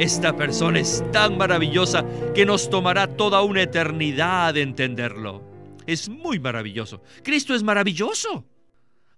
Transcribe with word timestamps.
Esta 0.00 0.34
persona 0.34 0.80
es 0.80 1.04
tan 1.12 1.36
maravillosa 1.36 2.06
que 2.34 2.46
nos 2.46 2.70
tomará 2.70 3.06
toda 3.06 3.42
una 3.42 3.60
eternidad 3.60 4.56
entenderlo. 4.56 5.42
Es 5.86 6.08
muy 6.08 6.38
maravilloso. 6.38 7.02
Cristo 7.22 7.54
es 7.54 7.62
maravilloso. 7.62 8.46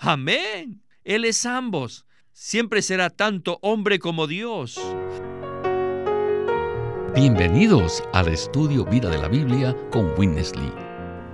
Amén. 0.01 0.83
Él 1.05 1.25
es 1.25 1.47
ambos. 1.47 2.05
Siempre 2.33 2.83
será 2.83 3.11
tanto 3.11 3.61
hombre 3.63 4.01
como 4.01 4.27
Dios. 4.27 4.81
Bienvenidos 7.15 8.03
al 8.13 8.27
estudio 8.27 8.85
Vida 8.85 9.09
de 9.09 9.19
la 9.19 9.29
Biblia 9.29 9.77
con 9.93 10.19
Winnesley. 10.19 10.82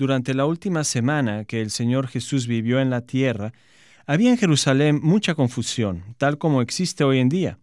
durante 0.00 0.32
la 0.32 0.46
última 0.46 0.82
semana 0.82 1.44
que 1.44 1.60
el 1.60 1.70
Señor 1.70 2.08
Jesús 2.08 2.46
vivió 2.46 2.80
en 2.80 2.88
la 2.88 3.02
tierra, 3.02 3.52
había 4.06 4.30
en 4.30 4.38
Jerusalén 4.38 4.98
mucha 5.02 5.34
confusión, 5.34 6.16
tal 6.16 6.38
como 6.38 6.62
existe 6.62 7.04
hoy 7.04 7.18
en 7.18 7.28
día. 7.28 7.58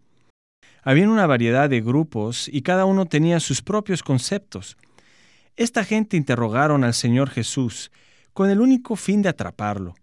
Había 0.83 1.09
una 1.09 1.25
variedad 1.25 1.67
de 1.67 1.81
grupos 1.81 2.47
y 2.47 2.61
cada 2.61 2.85
uno 2.85 3.07
tenía 3.07 3.39
sus 3.39 3.63
propios 3.63 4.03
conceptos. 4.03 4.77
Esta 5.55 5.83
gente 5.83 6.15
interrogaron 6.15 6.83
al 6.83 6.93
Señor 6.93 7.31
Jesús 7.31 7.91
con 8.33 8.51
el 8.51 8.61
único 8.61 8.95
fin 8.95 9.23
de 9.23 9.29
atraparlo. 9.29 9.95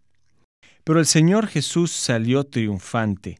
Pero 0.82 0.98
el 0.98 1.06
Señor 1.06 1.46
Jesús 1.46 1.92
salió 1.92 2.42
triunfante 2.42 3.38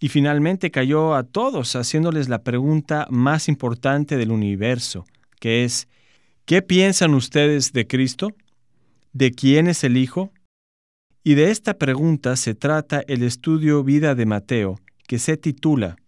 y 0.00 0.08
finalmente 0.08 0.72
cayó 0.72 1.14
a 1.14 1.22
todos 1.22 1.76
haciéndoles 1.76 2.28
la 2.28 2.42
pregunta 2.42 3.06
más 3.08 3.48
importante 3.48 4.16
del 4.16 4.32
universo, 4.32 5.06
que 5.38 5.62
es, 5.62 5.86
¿Qué 6.44 6.60
piensan 6.60 7.14
ustedes 7.14 7.72
de 7.72 7.86
Cristo? 7.86 8.30
¿De 9.12 9.30
quién 9.30 9.68
es 9.68 9.84
el 9.84 9.96
Hijo? 9.96 10.32
Y 11.22 11.34
de 11.34 11.52
esta 11.52 11.74
pregunta 11.74 12.34
se 12.34 12.56
trata 12.56 13.00
el 13.06 13.22
estudio 13.22 13.84
Vida 13.84 14.16
de 14.16 14.26
Mateo, 14.26 14.80
que 15.06 15.20
se 15.20 15.36
titula 15.36 15.98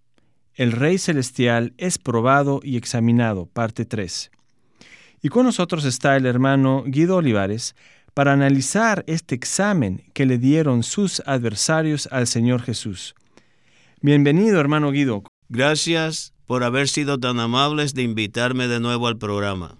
El 0.54 0.72
Rey 0.72 0.98
Celestial 0.98 1.72
es 1.78 1.98
probado 1.98 2.58
y 2.64 2.76
examinado, 2.76 3.46
parte 3.46 3.84
3. 3.84 4.32
Y 5.22 5.28
con 5.28 5.46
nosotros 5.46 5.84
está 5.84 6.16
el 6.16 6.26
hermano 6.26 6.82
Guido 6.84 7.16
Olivares 7.18 7.76
para 8.12 8.32
analizar 8.32 9.04
este 9.06 9.36
examen 9.36 10.02
que 10.14 10.26
le 10.26 10.38
dieron 10.38 10.82
sus 10.82 11.22
adversarios 11.26 12.08
al 12.10 12.26
Señor 12.26 12.60
Jesús. 12.60 13.14
Bienvenido, 14.00 14.58
hermano 14.58 14.90
Guido. 14.90 15.22
Gracias 15.48 16.34
por 16.44 16.64
haber 16.64 16.88
sido 16.88 17.20
tan 17.20 17.38
amables 17.38 17.94
de 17.94 18.02
invitarme 18.02 18.66
de 18.66 18.80
nuevo 18.80 19.06
al 19.06 19.16
programa. 19.16 19.78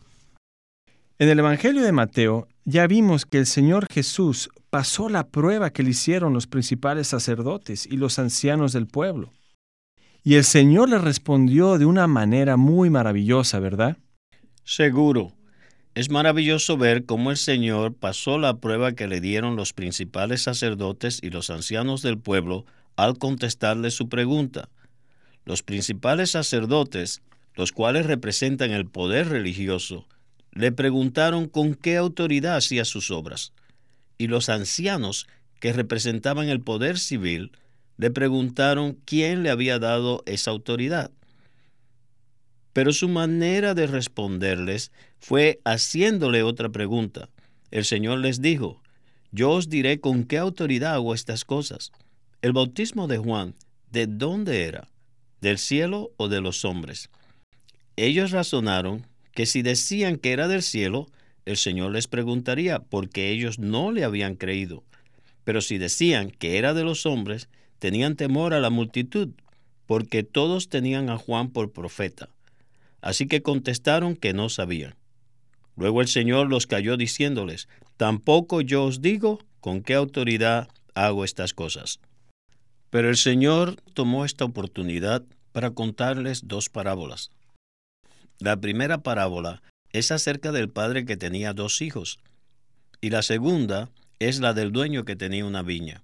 En 1.16 1.28
el 1.28 1.38
Evangelio 1.38 1.84
de 1.84 1.92
Mateo 1.92 2.48
ya 2.64 2.88
vimos 2.88 3.24
que 3.24 3.38
el 3.38 3.46
Señor 3.46 3.86
Jesús 3.88 4.48
pasó 4.68 5.08
la 5.08 5.28
prueba 5.28 5.70
que 5.70 5.84
le 5.84 5.90
hicieron 5.90 6.32
los 6.32 6.48
principales 6.48 7.06
sacerdotes 7.06 7.86
y 7.86 7.98
los 7.98 8.18
ancianos 8.18 8.72
del 8.72 8.88
pueblo. 8.88 9.32
Y 10.24 10.34
el 10.34 10.42
Señor 10.42 10.88
le 10.88 10.98
respondió 10.98 11.78
de 11.78 11.84
una 11.84 12.08
manera 12.08 12.56
muy 12.56 12.90
maravillosa, 12.90 13.60
¿verdad? 13.60 13.96
Seguro. 14.64 15.32
Es 15.94 16.10
maravilloso 16.10 16.76
ver 16.76 17.04
cómo 17.04 17.30
el 17.30 17.36
Señor 17.36 17.94
pasó 17.94 18.36
la 18.36 18.56
prueba 18.56 18.94
que 18.94 19.06
le 19.06 19.20
dieron 19.20 19.54
los 19.54 19.72
principales 19.72 20.42
sacerdotes 20.42 21.20
y 21.22 21.30
los 21.30 21.48
ancianos 21.48 22.02
del 22.02 22.18
pueblo 22.18 22.66
al 22.96 23.18
contestarle 23.18 23.92
su 23.92 24.08
pregunta. 24.08 24.68
Los 25.44 25.62
principales 25.62 26.32
sacerdotes, 26.32 27.22
los 27.54 27.70
cuales 27.70 28.06
representan 28.06 28.72
el 28.72 28.86
poder 28.86 29.28
religioso, 29.28 30.08
le 30.54 30.72
preguntaron 30.72 31.48
con 31.48 31.74
qué 31.74 31.96
autoridad 31.96 32.56
hacía 32.56 32.84
sus 32.84 33.10
obras, 33.10 33.52
y 34.18 34.28
los 34.28 34.48
ancianos, 34.48 35.26
que 35.60 35.72
representaban 35.72 36.48
el 36.48 36.60
poder 36.60 36.98
civil, 36.98 37.52
le 37.96 38.10
preguntaron 38.10 38.98
quién 39.04 39.42
le 39.42 39.50
había 39.50 39.78
dado 39.78 40.22
esa 40.26 40.50
autoridad. 40.50 41.10
Pero 42.72 42.92
su 42.92 43.08
manera 43.08 43.74
de 43.74 43.86
responderles 43.86 44.92
fue 45.18 45.60
haciéndole 45.64 46.42
otra 46.42 46.70
pregunta. 46.70 47.28
El 47.70 47.84
Señor 47.84 48.18
les 48.18 48.40
dijo, 48.40 48.82
yo 49.30 49.50
os 49.50 49.68
diré 49.68 50.00
con 50.00 50.24
qué 50.24 50.38
autoridad 50.38 50.94
hago 50.94 51.14
estas 51.14 51.44
cosas. 51.44 51.92
El 52.42 52.52
bautismo 52.52 53.08
de 53.08 53.18
Juan, 53.18 53.54
¿de 53.90 54.06
dónde 54.06 54.64
era? 54.64 54.88
¿Del 55.40 55.58
cielo 55.58 56.12
o 56.16 56.28
de 56.28 56.40
los 56.40 56.64
hombres? 56.64 57.10
Ellos 57.96 58.32
razonaron 58.32 59.06
que 59.34 59.46
si 59.46 59.62
decían 59.62 60.16
que 60.16 60.32
era 60.32 60.48
del 60.48 60.62
cielo, 60.62 61.08
el 61.44 61.56
Señor 61.56 61.92
les 61.92 62.08
preguntaría 62.08 62.78
porque 62.80 63.30
ellos 63.30 63.58
no 63.58 63.92
le 63.92 64.04
habían 64.04 64.36
creído. 64.36 64.84
Pero 65.44 65.60
si 65.60 65.78
decían 65.78 66.30
que 66.30 66.56
era 66.56 66.72
de 66.72 66.84
los 66.84 67.04
hombres, 67.04 67.48
tenían 67.78 68.16
temor 68.16 68.54
a 68.54 68.60
la 68.60 68.70
multitud, 68.70 69.30
porque 69.86 70.22
todos 70.22 70.68
tenían 70.68 71.10
a 71.10 71.18
Juan 71.18 71.50
por 71.50 71.72
profeta. 71.72 72.30
Así 73.02 73.26
que 73.26 73.42
contestaron 73.42 74.16
que 74.16 74.32
no 74.32 74.48
sabían. 74.48 74.94
Luego 75.76 76.00
el 76.00 76.08
Señor 76.08 76.48
los 76.48 76.66
cayó 76.66 76.96
diciéndoles, 76.96 77.68
tampoco 77.96 78.60
yo 78.60 78.84
os 78.84 79.02
digo 79.02 79.40
con 79.60 79.82
qué 79.82 79.94
autoridad 79.94 80.68
hago 80.94 81.24
estas 81.24 81.52
cosas. 81.52 82.00
Pero 82.90 83.10
el 83.10 83.16
Señor 83.16 83.76
tomó 83.92 84.24
esta 84.24 84.44
oportunidad 84.44 85.24
para 85.52 85.72
contarles 85.72 86.46
dos 86.46 86.68
parábolas. 86.70 87.30
La 88.38 88.60
primera 88.60 88.98
parábola 88.98 89.62
es 89.90 90.10
acerca 90.10 90.52
del 90.52 90.68
padre 90.68 91.04
que 91.04 91.16
tenía 91.16 91.52
dos 91.52 91.80
hijos 91.80 92.18
y 93.00 93.10
la 93.10 93.22
segunda 93.22 93.90
es 94.18 94.40
la 94.40 94.54
del 94.54 94.72
dueño 94.72 95.04
que 95.04 95.16
tenía 95.16 95.44
una 95.44 95.62
viña. 95.62 96.02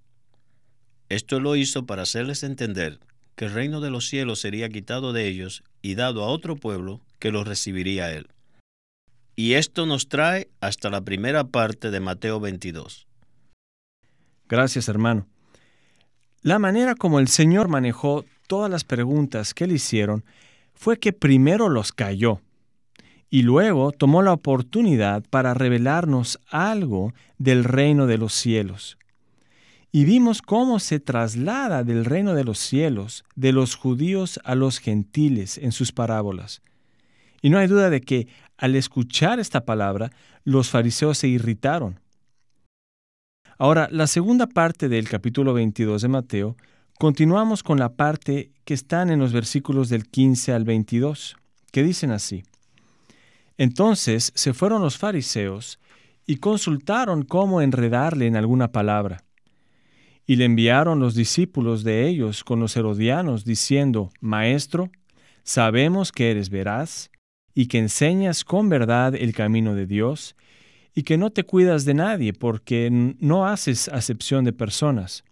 Esto 1.08 1.41
lo 1.41 1.56
hizo 1.56 1.86
para 1.86 2.02
hacerles 2.02 2.42
entender 2.42 3.00
que 3.34 3.46
el 3.46 3.52
reino 3.52 3.80
de 3.80 3.91
los 3.91 4.06
cielos 4.06 4.41
sería 4.41 4.68
quitado 4.68 5.12
de 5.12 5.26
ellos 5.26 5.64
y 5.82 5.94
dado 5.94 6.22
a 6.22 6.28
otro 6.28 6.56
pueblo 6.56 7.00
que 7.18 7.32
lo 7.32 7.42
recibiría 7.42 8.12
él. 8.12 8.28
Y 9.34 9.54
esto 9.54 9.86
nos 9.86 10.08
trae 10.08 10.50
hasta 10.60 10.91
la 10.91 11.00
primera 11.00 11.44
parte 11.44 11.91
de 11.91 12.00
Mateo 12.00 12.38
22. 12.38 13.06
Gracias, 14.48 14.88
hermano. 14.88 15.26
La 16.42 16.58
manera 16.58 16.94
como 16.94 17.18
el 17.18 17.28
Señor 17.28 17.68
manejó 17.68 18.24
todas 18.47 18.70
las 18.70 18.84
preguntas 18.84 19.54
que 19.54 19.66
le 19.66 19.74
hicieron 19.74 20.24
fue 20.80 20.98
que 20.98 21.12
primero 21.12 21.68
los 21.68 21.92
cayó 21.92 22.41
y 23.28 23.42
luego 23.42 23.92
tomó 23.92 24.22
la 24.22 24.32
oportunidad 24.32 25.22
para 25.28 25.52
revelarnos 25.52 26.41
algo 26.48 27.12
del 27.36 27.64
reino 27.64 28.06
de 28.06 28.16
los 28.16 28.32
cielos. 28.32 28.96
Y 29.92 30.06
vimos 30.06 30.41
cómo 30.41 30.78
se 30.78 30.98
traslada 30.98 31.84
del 31.84 32.06
reino 32.06 32.32
de 32.32 32.44
los 32.44 32.58
cielos 32.58 33.24
de 33.36 33.52
los 33.52 33.74
judíos 33.74 34.41
a 34.42 34.54
los 34.54 34.78
gentiles 34.78 35.58
en 35.58 35.72
sus 35.72 35.92
parábolas. 35.92 36.62
Y 37.42 37.50
no 37.50 37.58
hay 37.58 37.66
duda 37.66 37.91
de 37.91 38.00
que 38.00 38.28
al 38.56 38.74
escuchar 38.74 39.38
esta 39.38 39.66
palabra, 39.66 40.10
los 40.44 40.70
fariseos 40.70 41.18
se 41.18 41.28
irritaron. 41.28 42.00
Ahora, 43.58 43.86
la 43.92 44.06
segunda 44.06 44.47
parte 44.47 44.88
del 44.88 45.10
capítulo 45.10 45.52
22 45.52 46.00
de 46.00 46.08
Mateo 46.08 46.56
Continuamos 47.00 47.62
con 47.62 47.78
la 47.78 47.94
parte 47.94 48.50
que 48.66 48.74
están 48.74 49.08
en 49.08 49.18
los 49.18 49.32
versículos 49.32 49.88
del 49.88 50.06
15 50.06 50.52
al 50.52 50.64
22, 50.64 51.34
que 51.72 51.82
dicen 51.82 52.10
así. 52.10 52.42
Entonces 53.56 54.32
se 54.34 54.52
fueron 54.52 54.82
los 54.82 54.98
fariseos 54.98 55.80
y 56.26 56.36
consultaron 56.36 57.22
cómo 57.22 57.62
enredarle 57.62 58.26
en 58.26 58.36
alguna 58.36 58.70
palabra. 58.70 59.24
Y 60.26 60.36
le 60.36 60.44
enviaron 60.44 61.00
los 61.00 61.14
discípulos 61.14 61.84
de 61.84 62.06
ellos 62.06 62.44
con 62.44 62.60
los 62.60 62.76
herodianos, 62.76 63.46
diciendo, 63.46 64.10
Maestro, 64.20 64.91
sabemos 65.42 66.12
que 66.12 66.30
eres 66.30 66.50
veraz 66.50 67.10
y 67.54 67.68
que 67.68 67.78
enseñas 67.78 68.44
con 68.44 68.68
verdad 68.68 69.14
el 69.14 69.32
camino 69.32 69.74
de 69.74 69.86
Dios, 69.86 70.36
y 70.94 71.04
que 71.04 71.16
no 71.16 71.30
te 71.30 71.44
cuidas 71.44 71.86
de 71.86 71.94
nadie 71.94 72.34
porque 72.34 72.91
no 72.91 73.46
haces 73.46 73.88
acepción 73.88 74.44
de 74.44 74.53
personas. 74.53 75.24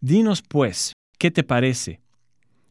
Dinos, 0.00 0.42
pues, 0.48 0.92
¿Qué 1.18 1.32
te 1.32 1.42
parece? 1.42 2.00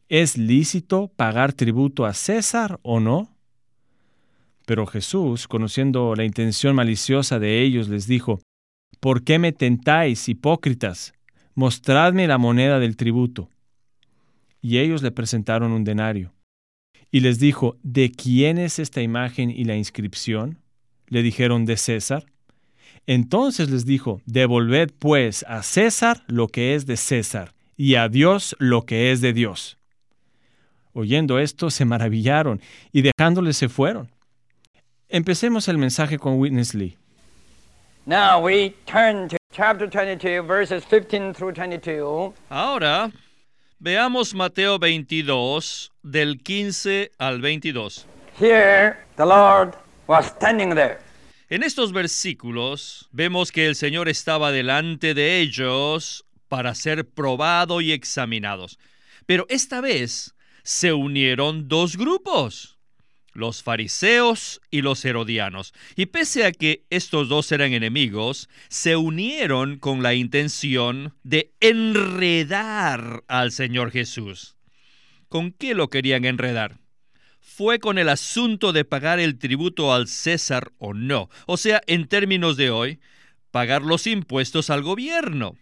¿Es 0.08 0.38
lícito 0.38 1.12
pagar 1.14 1.52
tributo 1.52 2.06
a 2.06 2.14
César 2.14 2.80
o 2.82 2.98
no? 2.98 3.36
Pero 4.64 4.86
Jesús, 4.86 5.46
conociendo 5.46 6.14
la 6.14 6.24
intención 6.24 6.74
maliciosa 6.74 7.38
de 7.38 7.60
ellos, 7.60 7.90
les 7.90 8.06
dijo, 8.06 8.40
¿Por 9.00 9.22
qué 9.22 9.38
me 9.38 9.52
tentáis, 9.52 10.30
hipócritas? 10.30 11.12
Mostradme 11.54 12.26
la 12.26 12.38
moneda 12.38 12.78
del 12.78 12.96
tributo. 12.96 13.50
Y 14.62 14.78
ellos 14.78 15.02
le 15.02 15.10
presentaron 15.10 15.72
un 15.72 15.84
denario. 15.84 16.32
y 17.10 17.20
les 17.20 17.38
dijo, 17.38 17.78
¿de 17.82 18.10
quién 18.12 18.58
es 18.58 18.78
esta 18.78 19.00
imagen 19.00 19.50
y 19.50 19.64
la 19.64 19.76
inscripción? 19.76 20.58
Le 21.06 21.22
dijeron, 21.22 21.64
de 21.64 21.78
César. 21.78 22.26
Entonces 23.06 23.70
les 23.70 23.86
dijo, 23.86 24.20
devolved 24.26 24.90
pues 24.98 25.42
a 25.48 25.62
César 25.62 26.22
lo 26.26 26.48
que 26.48 26.74
es 26.74 26.84
de 26.84 26.98
César 26.98 27.54
y 27.78 27.94
a 27.94 28.08
Dios 28.08 28.54
lo 28.58 28.84
que 28.84 29.12
es 29.12 29.22
de 29.22 29.32
Dios. 29.32 29.78
Oyendo 30.92 31.38
esto, 31.38 31.70
se 31.70 31.84
maravillaron 31.84 32.60
y 32.92 33.02
dejándole 33.02 33.52
se 33.52 33.68
fueron. 33.68 34.10
Empecemos 35.08 35.68
el 35.68 35.78
mensaje 35.78 36.18
con 36.18 36.38
Witness 36.38 36.74
Lee. 36.74 36.98
Now 38.04 38.40
we 38.40 38.74
turn 38.84 39.28
to 39.28 39.36
chapter 39.52 39.88
22, 39.88 40.42
verses 40.42 40.84
15 40.84 41.32
through 41.32 41.54
22. 41.54 42.34
Ahora 42.50 43.12
veamos 43.78 44.34
Mateo 44.34 44.78
22 44.78 45.92
del 46.02 46.42
15 46.42 47.12
al 47.18 47.40
22. 47.40 48.06
Here 48.38 48.96
the 49.16 49.24
Lord 49.24 49.76
was 50.08 50.26
standing 50.26 50.74
there. 50.74 50.98
En 51.50 51.62
estos 51.62 51.92
versículos 51.92 53.08
vemos 53.12 53.52
que 53.52 53.66
el 53.66 53.74
Señor 53.74 54.08
estaba 54.08 54.50
delante 54.52 55.14
de 55.14 55.40
ellos 55.40 56.24
para 56.48 56.74
ser 56.74 57.08
probado 57.08 57.80
y 57.80 57.92
examinados. 57.92 58.78
Pero 59.26 59.46
esta 59.48 59.80
vez 59.80 60.34
se 60.62 60.92
unieron 60.92 61.68
dos 61.68 61.96
grupos 61.96 62.78
los 63.38 63.62
fariseos 63.62 64.60
y 64.70 64.82
los 64.82 65.04
herodianos. 65.04 65.72
Y 65.96 66.06
pese 66.06 66.44
a 66.44 66.52
que 66.52 66.84
estos 66.90 67.28
dos 67.28 67.50
eran 67.52 67.72
enemigos, 67.72 68.48
se 68.68 68.96
unieron 68.96 69.78
con 69.78 70.02
la 70.02 70.14
intención 70.14 71.14
de 71.22 71.52
enredar 71.60 73.24
al 73.28 73.52
Señor 73.52 73.92
Jesús. 73.92 74.56
¿Con 75.28 75.52
qué 75.52 75.74
lo 75.74 75.88
querían 75.88 76.24
enredar? 76.24 76.80
Fue 77.40 77.78
con 77.78 77.98
el 77.98 78.08
asunto 78.08 78.72
de 78.72 78.84
pagar 78.84 79.20
el 79.20 79.38
tributo 79.38 79.94
al 79.94 80.08
César 80.08 80.72
o 80.78 80.92
no. 80.92 81.30
O 81.46 81.56
sea, 81.56 81.80
en 81.86 82.08
términos 82.08 82.56
de 82.56 82.70
hoy, 82.70 83.00
pagar 83.50 83.82
los 83.82 84.06
impuestos 84.06 84.68
al 84.68 84.82
gobierno. 84.82 85.56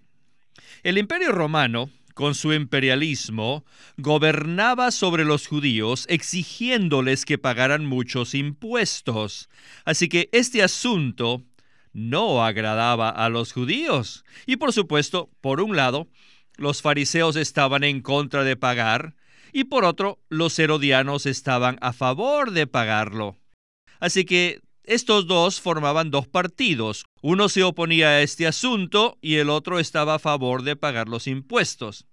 El 0.83 0.99
imperio 0.99 1.33
romano 1.33 1.91
con 2.17 2.35
su 2.35 2.55
imperialismo, 2.55 3.67
gobernaba 3.99 4.91
sobre 4.91 5.27
los 5.27 5.47
judíos 5.47 6.07
exigiéndoles 6.09 7.27
que 7.27 7.37
pagaran 7.37 7.85
muchos 7.85 8.35
impuestos. 8.35 9.51
Así 9.85 10.09
que 10.09 10.31
este 10.33 10.63
asunto 10.63 11.45
no 11.93 12.43
agradaba 12.43 13.11
a 13.11 13.29
los 13.29 13.53
judíos. 13.53 14.25
Y 14.47 14.57
por 14.57 14.73
supuesto, 14.73 15.29
por 15.43 15.61
un 15.61 15.77
lado, 15.77 16.09
los 16.57 16.81
fariseos 16.81 17.37
estaban 17.37 17.85
en 17.85 18.01
contra 18.01 18.45
de 18.45 18.57
pagar, 18.57 19.15
y 19.53 19.65
por 19.65 19.85
otro, 19.85 20.19
los 20.31 20.59
herodianos 20.59 21.27
estaban 21.27 21.77
a 21.83 21.93
favor 21.93 22.53
de 22.53 22.67
pagarlo. 22.67 23.37
Así 24.01 24.25
que 24.25 24.63
estos 24.87 25.27
dos 25.27 25.61
formaban 25.61 26.11
dos 26.11 26.29
partidos. 26.29 27.05
Uno 27.21 27.49
se 27.49 27.65
oponía 27.65 28.09
a 28.09 28.23
este 28.23 28.47
asunto 28.47 29.19
y 29.21 29.37
el 29.37 29.51
otro 29.51 29.81
estaba 29.81 30.15
a 30.15 30.19
favor 30.21 30.63
de 30.63 30.77
pagar 30.77 31.09
los 31.09 31.27
impuestos. 31.27 32.07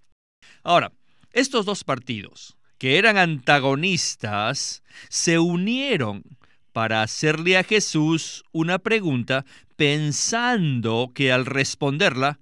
Ahora, 0.63 0.91
estos 1.31 1.65
dos 1.65 1.83
partidos, 1.83 2.57
que 2.79 2.97
eran 2.97 3.17
antagonistas, 3.17 4.83
se 5.09 5.37
unieron 5.37 6.23
para 6.71 7.03
hacerle 7.03 7.57
a 7.57 7.63
Jesús 7.63 8.43
una 8.51 8.79
pregunta 8.79 9.45
pensando 9.75 11.11
que 11.13 11.31
al 11.31 11.45
responderla, 11.45 12.39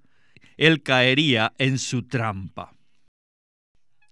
él 0.56 0.82
caería 0.82 1.52
en 1.58 1.78
su 1.78 2.04
trampa. 2.04 2.74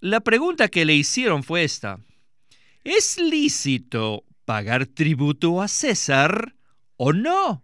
La 0.01 0.21
pregunta 0.21 0.69
que 0.69 0.85
le 0.85 0.95
hicieron 0.95 1.43
fue 1.43 1.65
esta. 1.65 1.99
¿Es 2.85 3.19
lícito 3.19 4.25
pagar 4.51 4.87
tributo 4.87 5.63
a 5.63 5.69
César 5.69 6.57
o 6.97 7.13
no? 7.13 7.63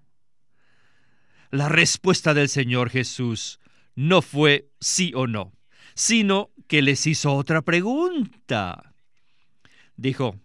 La 1.50 1.68
respuesta 1.68 2.32
del 2.32 2.48
Señor 2.48 2.90
Jesús 2.90 3.58
no 3.96 4.22
fue 4.22 4.70
sí 4.78 5.10
o 5.16 5.26
no, 5.26 5.52
sino 5.96 6.52
que 6.68 6.82
les 6.82 7.08
hizo 7.08 7.34
otra 7.34 7.62
pregunta. 7.62 8.94
Dijo, 9.96 10.38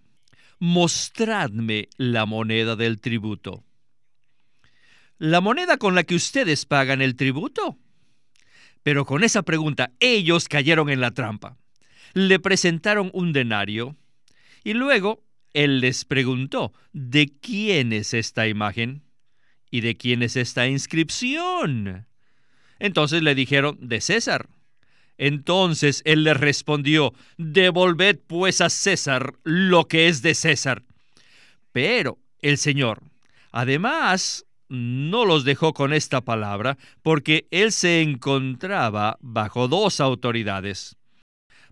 mostradme 0.57 1.89
la 1.97 2.25
moneda 2.25 2.75
del 2.75 2.99
tributo. 2.99 3.63
La 5.19 5.41
moneda 5.41 5.77
con 5.77 5.93
la 5.93 6.03
que 6.05 6.15
ustedes 6.15 6.65
pagan 6.65 7.03
el 7.03 7.15
tributo. 7.15 7.77
Pero 8.81 9.05
con 9.05 9.23
esa 9.23 9.43
pregunta 9.43 9.91
ellos 9.99 10.47
cayeron 10.47 10.89
en 10.89 11.01
la 11.01 11.11
trampa. 11.11 11.59
Le 12.13 12.39
presentaron 12.39 13.11
un 13.13 13.31
denario 13.31 13.95
y 14.63 14.73
luego 14.73 15.23
él 15.53 15.79
les 15.79 16.05
preguntó, 16.05 16.73
¿de 16.93 17.31
quién 17.41 17.93
es 17.93 18.13
esta 18.13 18.47
imagen? 18.47 19.03
¿Y 19.69 19.81
de 19.81 19.95
quién 19.95 20.23
es 20.23 20.35
esta 20.35 20.67
inscripción? 20.67 22.07
Entonces 22.79 23.21
le 23.21 23.35
dijeron, 23.35 23.77
de 23.79 24.01
César. 24.01 24.49
Entonces 25.17 26.01
él 26.05 26.23
les 26.23 26.37
respondió, 26.37 27.13
devolved 27.37 28.19
pues 28.25 28.59
a 28.59 28.69
César 28.69 29.33
lo 29.43 29.87
que 29.87 30.07
es 30.07 30.21
de 30.21 30.33
César. 30.33 30.83
Pero 31.71 32.17
el 32.39 32.57
Señor, 32.57 33.03
además, 33.51 34.45
no 34.67 35.25
los 35.25 35.43
dejó 35.43 35.73
con 35.73 35.93
esta 35.93 36.21
palabra, 36.21 36.77
porque 37.03 37.47
él 37.51 37.71
se 37.71 38.01
encontraba 38.01 39.17
bajo 39.21 39.67
dos 39.67 39.99
autoridades. 39.99 40.97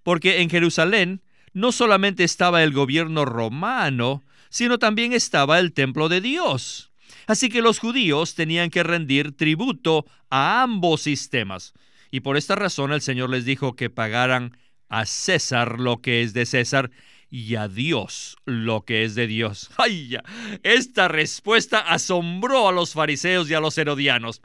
Porque 0.04 0.42
en 0.42 0.50
Jerusalén 0.50 1.22
no 1.60 1.72
solamente 1.72 2.24
estaba 2.24 2.64
el 2.64 2.72
gobierno 2.72 3.26
romano, 3.26 4.24
sino 4.50 4.80
también 4.80 5.12
estaba 5.14 5.60
el 5.60 5.74
templo 5.74 6.08
de 6.08 6.22
Dios. 6.22 6.92
Así 7.28 7.50
que 7.50 7.62
los 7.62 7.80
judíos 7.80 8.34
tenían 8.34 8.70
que 8.70 8.82
rendir 8.82 9.36
tributo 9.36 10.06
a 10.30 10.64
ambos 10.64 11.02
sistemas. 11.02 11.74
Y 12.12 12.22
por 12.22 12.38
esta 12.38 12.56
razón 12.56 12.94
el 12.94 13.02
Señor 13.02 13.30
les 13.30 13.46
dijo 13.46 13.76
que 13.76 13.90
pagaran 13.90 14.58
a 14.88 15.06
César 15.06 15.80
lo 15.80 16.02
que 16.02 16.24
es 16.24 16.34
de 16.34 16.46
César 16.46 16.92
y 17.30 17.56
a 17.56 17.68
Dios 17.68 18.38
lo 18.46 18.86
que 18.86 19.04
es 19.04 19.14
de 19.14 19.28
Dios. 19.28 19.70
¡Ay! 19.78 20.18
Esta 20.64 21.08
respuesta 21.08 21.80
asombró 21.80 22.70
a 22.70 22.72
los 22.72 22.94
fariseos 22.94 23.50
y 23.50 23.54
a 23.54 23.60
los 23.60 23.78
herodianos. 23.78 24.42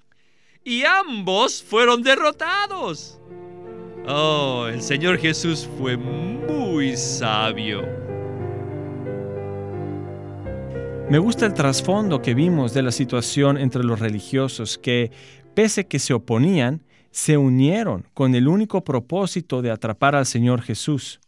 Y 0.65 0.83
ambos 0.85 1.63
fueron 1.63 2.03
derrotados. 2.03 3.19
Oh, 4.07 4.67
el 4.71 4.83
Señor 4.83 5.17
Jesús 5.17 5.67
fue 5.79 5.97
muy 5.97 6.95
sabio. 6.95 7.83
Me 11.09 11.19
gusta 11.19 11.47
el 11.47 11.55
trasfondo 11.55 12.21
que 12.21 12.35
vimos 12.35 12.75
de 12.75 12.83
la 12.83 12.93
situación 12.93 13.57
entre 13.57 13.83
los 13.83 14.01
religiosos 14.01 14.77
que, 14.77 15.11
pese 15.55 15.87
que 15.87 15.99
se 15.99 16.13
oponían, 16.13 16.83
se 17.13 17.39
unieron 17.39 18.05
con 18.13 18.35
el 18.35 18.47
único 18.47 18.85
propósito 18.85 19.63
de 19.63 19.71
atrapar 19.71 20.15
al 20.17 20.27
Señor 20.27 20.61
Jesús. 20.61 21.21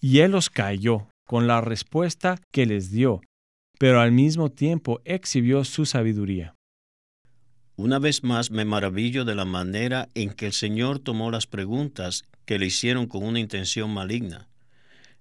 Y 0.00 0.20
Él 0.20 0.30
los 0.30 0.48
cayó 0.48 1.08
con 1.26 1.46
la 1.46 1.60
respuesta 1.60 2.38
que 2.50 2.64
les 2.64 2.90
dio, 2.92 3.20
pero 3.78 4.00
al 4.00 4.12
mismo 4.12 4.50
tiempo 4.50 5.00
exhibió 5.04 5.64
su 5.64 5.84
sabiduría. 5.84 6.54
Una 7.76 7.98
vez 7.98 8.22
más 8.22 8.52
me 8.52 8.64
maravillo 8.64 9.24
de 9.24 9.34
la 9.34 9.44
manera 9.44 10.08
en 10.14 10.30
que 10.32 10.46
el 10.46 10.52
Señor 10.52 11.00
tomó 11.00 11.32
las 11.32 11.48
preguntas 11.48 12.24
que 12.44 12.58
le 12.58 12.66
hicieron 12.66 13.06
con 13.06 13.24
una 13.24 13.40
intención 13.40 13.92
maligna. 13.92 14.46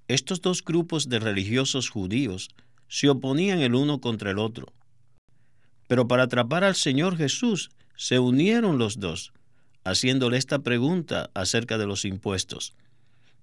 Estos 0.08 0.40
dos 0.40 0.64
grupos 0.64 1.10
de 1.10 1.18
religiosos 1.18 1.90
judíos 1.90 2.50
se 2.88 3.10
oponían 3.10 3.62
el 3.62 3.74
uno 3.74 4.02
contra 4.02 4.30
el 4.30 4.38
otro. 4.38 4.72
Pero 5.88 6.08
para 6.08 6.24
atrapar 6.24 6.64
al 6.64 6.76
Señor 6.76 7.18
Jesús 7.18 7.72
se 7.96 8.20
unieron 8.20 8.78
los 8.78 9.00
dos, 9.00 9.34
haciéndole 9.84 10.38
esta 10.38 10.60
pregunta 10.60 11.32
acerca 11.34 11.80
de 11.80 11.88
los 11.88 12.06
impuestos. 12.06 12.74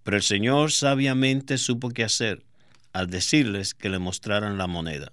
Pero 0.04 0.18
el 0.18 0.22
Señor 0.22 0.70
sabiamente 0.70 1.58
supo 1.58 1.88
qué 1.90 2.04
hacer 2.04 2.44
al 2.92 3.10
decirles 3.10 3.74
que 3.74 3.88
le 3.88 3.98
mostraran 3.98 4.56
la 4.56 4.68
moneda. 4.68 5.10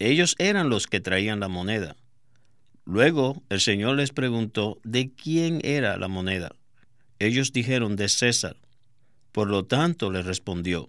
Ellos 0.00 0.34
eran 0.38 0.68
los 0.68 0.88
que 0.88 0.98
traían 0.98 1.38
la 1.38 1.48
moneda. 1.48 1.94
Luego 2.84 3.42
el 3.48 3.60
Señor 3.60 3.96
les 3.96 4.10
preguntó 4.10 4.80
de 4.84 5.12
quién 5.12 5.60
era 5.62 5.96
la 5.96 6.08
moneda. 6.08 6.54
Ellos 7.18 7.52
dijeron 7.52 7.96
de 7.96 8.08
César. 8.08 8.56
Por 9.32 9.48
lo 9.48 9.64
tanto 9.64 10.10
le 10.10 10.22
respondió, 10.22 10.88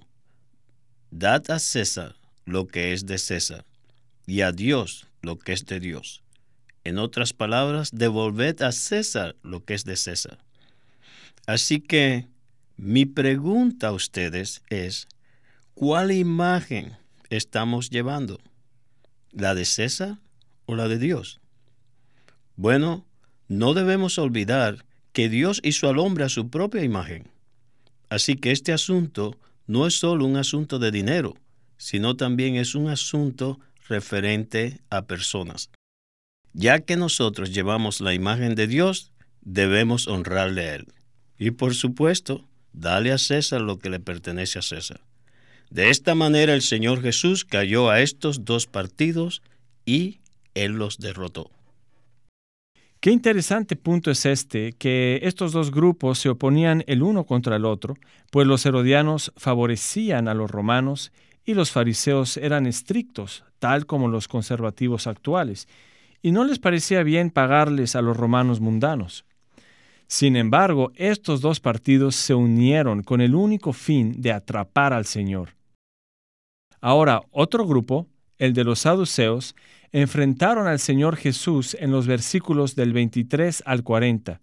Dad 1.12 1.52
a 1.52 1.60
César 1.60 2.16
lo 2.46 2.68
que 2.68 2.94
es 2.94 3.06
de 3.06 3.18
César 3.18 3.66
y 4.26 4.42
a 4.42 4.52
Dios 4.52 5.08
lo 5.22 5.38
que 5.38 5.54
es 5.54 5.66
de 5.66 5.80
Dios. 5.80 6.24
En 6.84 6.98
otras 6.98 7.34
palabras, 7.34 7.92
devolved 7.94 8.62
a 8.64 8.72
César 8.72 9.36
lo 9.44 9.64
que 9.64 9.76
es 9.76 9.84
de 9.86 9.96
César. 9.96 10.40
Así 11.46 11.80
que 11.80 12.28
mi 12.78 13.06
pregunta 13.06 13.90
a 13.90 13.92
ustedes 13.92 14.64
es, 14.70 15.08
¿cuál 15.74 16.12
imagen 16.12 16.98
estamos 17.30 17.90
llevando? 17.90 18.40
¿La 19.32 19.54
de 19.54 19.66
César 19.66 20.18
o 20.66 20.76
la 20.76 20.88
de 20.88 20.98
Dios? 20.98 21.40
Bueno, 22.56 23.06
no 23.48 23.74
debemos 23.74 24.18
olvidar 24.18 24.86
que 25.14 25.30
Dios 25.30 25.60
hizo 25.64 25.90
al 25.90 26.00
hombre 26.00 26.24
a 26.24 26.30
su 26.30 26.50
propia 26.50 26.84
imagen. 26.84 27.28
Así 28.10 28.36
que 28.36 28.52
este 28.52 28.74
asunto 28.74 29.38
no 29.68 29.88
es 29.88 30.00
solo 30.00 30.26
un 30.26 30.38
asunto 30.38 30.80
de 30.80 30.92
dinero, 30.92 31.36
sino 31.78 32.16
también 32.16 32.56
es 32.56 32.76
un 32.76 32.90
asunto 32.90 33.60
referente 33.88 34.80
a 34.90 35.04
personas. 35.04 35.70
Ya 36.54 36.80
que 36.82 36.98
nosotros 36.98 37.54
llevamos 37.54 38.02
la 38.02 38.14
imagen 38.14 38.56
de 38.56 38.68
Dios, 38.68 39.12
debemos 39.42 40.08
honrarle 40.08 40.62
a 40.62 40.76
Él. 40.76 40.88
Y 41.38 41.52
por 41.52 41.74
supuesto, 41.74 42.46
dale 42.74 43.12
a 43.12 43.18
César 43.18 43.62
lo 43.62 43.80
que 43.80 43.90
le 43.90 44.00
pertenece 44.00 44.60
a 44.60 44.62
César. 44.62 45.02
De 45.70 45.90
esta 45.90 46.16
manera 46.16 46.54
el 46.54 46.62
Señor 46.62 47.02
Jesús 47.02 47.46
cayó 47.46 47.90
a 47.90 48.02
estos 48.02 48.44
dos 48.44 48.68
partidos 48.68 49.42
y 49.86 50.20
Él 50.54 50.74
los 50.74 50.98
derrotó. 50.98 51.50
Qué 53.02 53.10
interesante 53.10 53.76
punto 53.76 54.12
es 54.12 54.28
este, 54.28 54.74
que 54.74 55.22
estos 55.24 55.54
dos 55.54 55.72
grupos 55.72 56.20
se 56.20 56.30
oponían 56.30 56.84
el 56.86 57.02
uno 57.02 57.24
contra 57.24 57.56
el 57.56 57.66
otro, 57.66 57.96
pues 58.30 58.46
los 58.46 58.64
herodianos 58.64 59.34
favorecían 59.38 60.28
a 60.28 60.36
los 60.36 60.52
romanos 60.52 61.12
y 61.44 61.56
los 61.56 61.72
fariseos 61.72 62.38
eran 62.38 62.68
estrictos, 62.68 63.44
tal 63.58 63.88
como 63.88 64.08
los 64.08 64.28
conservativos 64.28 65.08
actuales, 65.08 65.68
y 66.22 66.32
no 66.32 66.44
les 66.44 66.60
parecía 66.60 67.02
bien 67.02 67.32
pagarles 67.32 67.96
a 67.96 68.04
los 68.04 68.16
romanos 68.16 68.60
mundanos. 68.60 69.26
Sin 70.06 70.36
embargo, 70.36 70.92
estos 70.94 71.42
dos 71.42 71.60
partidos 71.60 72.16
se 72.16 72.36
unieron 72.36 73.02
con 73.02 73.20
el 73.20 73.34
único 73.34 73.74
fin 73.74 74.22
de 74.22 74.32
atrapar 74.32 74.94
al 74.94 75.06
Señor. 75.06 75.56
Ahora, 76.80 77.24
otro 77.32 77.66
grupo, 77.66 78.06
el 78.42 78.54
de 78.54 78.64
los 78.64 78.80
saduceos, 78.80 79.56
enfrentaron 79.92 80.66
al 80.68 80.80
Señor 80.80 81.16
Jesús 81.16 81.78
en 81.80 81.92
los 81.92 82.08
versículos 82.08 82.76
del 82.76 82.92
23 82.92 83.62
al 83.68 83.84
40. 83.84 84.42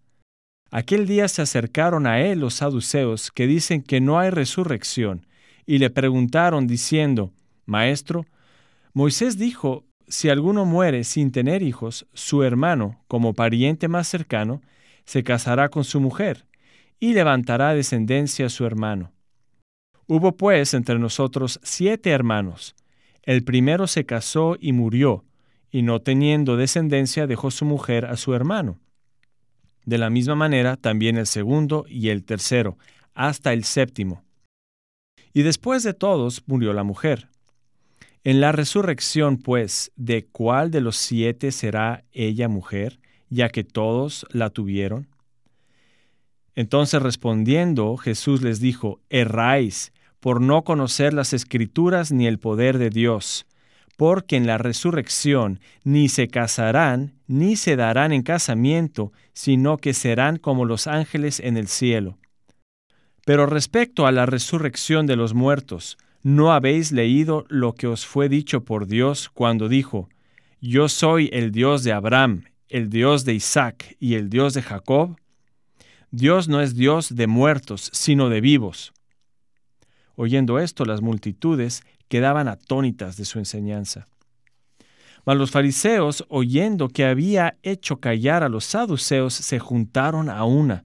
Aquel 0.70 1.08
día 1.08 1.26
se 1.26 1.42
acercaron 1.42 2.06
a 2.06 2.20
él 2.20 2.38
los 2.38 2.54
saduceos 2.54 3.32
que 3.32 3.48
dicen 3.48 3.82
que 3.82 4.00
no 4.00 4.20
hay 4.20 4.30
resurrección, 4.30 5.26
y 5.66 5.78
le 5.78 5.90
preguntaron 5.90 6.68
diciendo, 6.68 7.32
Maestro, 7.66 8.24
Moisés 8.92 9.36
dijo, 9.36 9.84
si 10.06 10.28
alguno 10.28 10.64
muere 10.64 11.02
sin 11.02 11.32
tener 11.32 11.64
hijos, 11.64 12.06
su 12.14 12.44
hermano, 12.44 13.02
como 13.08 13.34
pariente 13.34 13.88
más 13.88 14.06
cercano, 14.06 14.62
se 15.06 15.24
casará 15.24 15.70
con 15.70 15.82
su 15.82 15.98
mujer, 15.98 16.46
y 17.00 17.14
levantará 17.14 17.74
descendencia 17.74 18.46
a 18.46 18.50
su 18.50 18.64
hermano. 18.64 19.10
Hubo 20.06 20.36
pues 20.36 20.72
entre 20.72 21.00
nosotros 21.00 21.58
siete 21.64 22.10
hermanos. 22.10 22.76
El 23.28 23.44
primero 23.44 23.86
se 23.88 24.06
casó 24.06 24.56
y 24.58 24.72
murió, 24.72 25.22
y 25.70 25.82
no 25.82 26.00
teniendo 26.00 26.56
descendencia 26.56 27.26
dejó 27.26 27.50
su 27.50 27.66
mujer 27.66 28.06
a 28.06 28.16
su 28.16 28.32
hermano. 28.32 28.80
De 29.84 29.98
la 29.98 30.08
misma 30.08 30.34
manera 30.34 30.78
también 30.78 31.18
el 31.18 31.26
segundo 31.26 31.84
y 31.90 32.08
el 32.08 32.24
tercero, 32.24 32.78
hasta 33.12 33.52
el 33.52 33.64
séptimo. 33.64 34.24
Y 35.34 35.42
después 35.42 35.82
de 35.82 35.92
todos 35.92 36.42
murió 36.46 36.72
la 36.72 36.84
mujer. 36.84 37.28
En 38.24 38.40
la 38.40 38.50
resurrección, 38.50 39.36
pues, 39.36 39.92
¿de 39.94 40.24
cuál 40.24 40.70
de 40.70 40.80
los 40.80 40.96
siete 40.96 41.52
será 41.52 42.04
ella 42.12 42.48
mujer, 42.48 42.98
ya 43.28 43.50
que 43.50 43.62
todos 43.62 44.24
la 44.30 44.48
tuvieron? 44.48 45.06
Entonces 46.54 47.02
respondiendo, 47.02 47.98
Jesús 47.98 48.40
les 48.40 48.58
dijo, 48.58 49.02
erráis 49.10 49.92
por 50.20 50.40
no 50.40 50.62
conocer 50.62 51.14
las 51.14 51.32
escrituras 51.32 52.12
ni 52.12 52.26
el 52.26 52.38
poder 52.38 52.78
de 52.78 52.90
Dios 52.90 53.46
porque 53.98 54.36
en 54.36 54.46
la 54.46 54.58
resurrección 54.58 55.58
ni 55.82 56.08
se 56.08 56.28
casarán 56.28 57.14
ni 57.26 57.56
se 57.56 57.74
darán 57.74 58.12
en 58.12 58.22
casamiento, 58.22 59.12
sino 59.32 59.76
que 59.76 59.92
serán 59.92 60.36
como 60.38 60.64
los 60.64 60.86
ángeles 60.86 61.40
en 61.40 61.56
el 61.56 61.66
cielo. 61.66 62.16
Pero 63.24 63.44
respecto 63.46 64.06
a 64.06 64.12
la 64.12 64.24
resurrección 64.24 65.06
de 65.06 65.16
los 65.16 65.34
muertos, 65.34 65.98
¿no 66.22 66.52
habéis 66.52 66.92
leído 66.92 67.44
lo 67.48 67.74
que 67.74 67.88
os 67.88 68.06
fue 68.06 68.28
dicho 68.28 68.64
por 68.64 68.86
Dios 68.86 69.30
cuando 69.34 69.68
dijo, 69.68 70.08
Yo 70.60 70.88
soy 70.88 71.28
el 71.32 71.50
Dios 71.50 71.82
de 71.82 71.92
Abraham, 71.92 72.44
el 72.68 72.90
Dios 72.90 73.24
de 73.24 73.34
Isaac 73.34 73.96
y 73.98 74.14
el 74.14 74.30
Dios 74.30 74.54
de 74.54 74.62
Jacob? 74.62 75.16
Dios 76.12 76.48
no 76.48 76.60
es 76.60 76.76
Dios 76.76 77.16
de 77.16 77.26
muertos, 77.26 77.90
sino 77.92 78.28
de 78.28 78.40
vivos. 78.40 78.92
Oyendo 80.20 80.58
esto, 80.58 80.84
las 80.84 81.00
multitudes 81.00 81.84
quedaban 82.08 82.48
atónitas 82.48 83.16
de 83.16 83.24
su 83.24 83.38
enseñanza. 83.38 84.08
Mas 85.24 85.36
los 85.36 85.52
fariseos, 85.52 86.24
oyendo 86.28 86.88
que 86.88 87.04
había 87.04 87.56
hecho 87.62 88.00
callar 88.00 88.42
a 88.42 88.48
los 88.48 88.64
saduceos, 88.64 89.32
se 89.32 89.60
juntaron 89.60 90.28
a 90.28 90.42
una. 90.42 90.84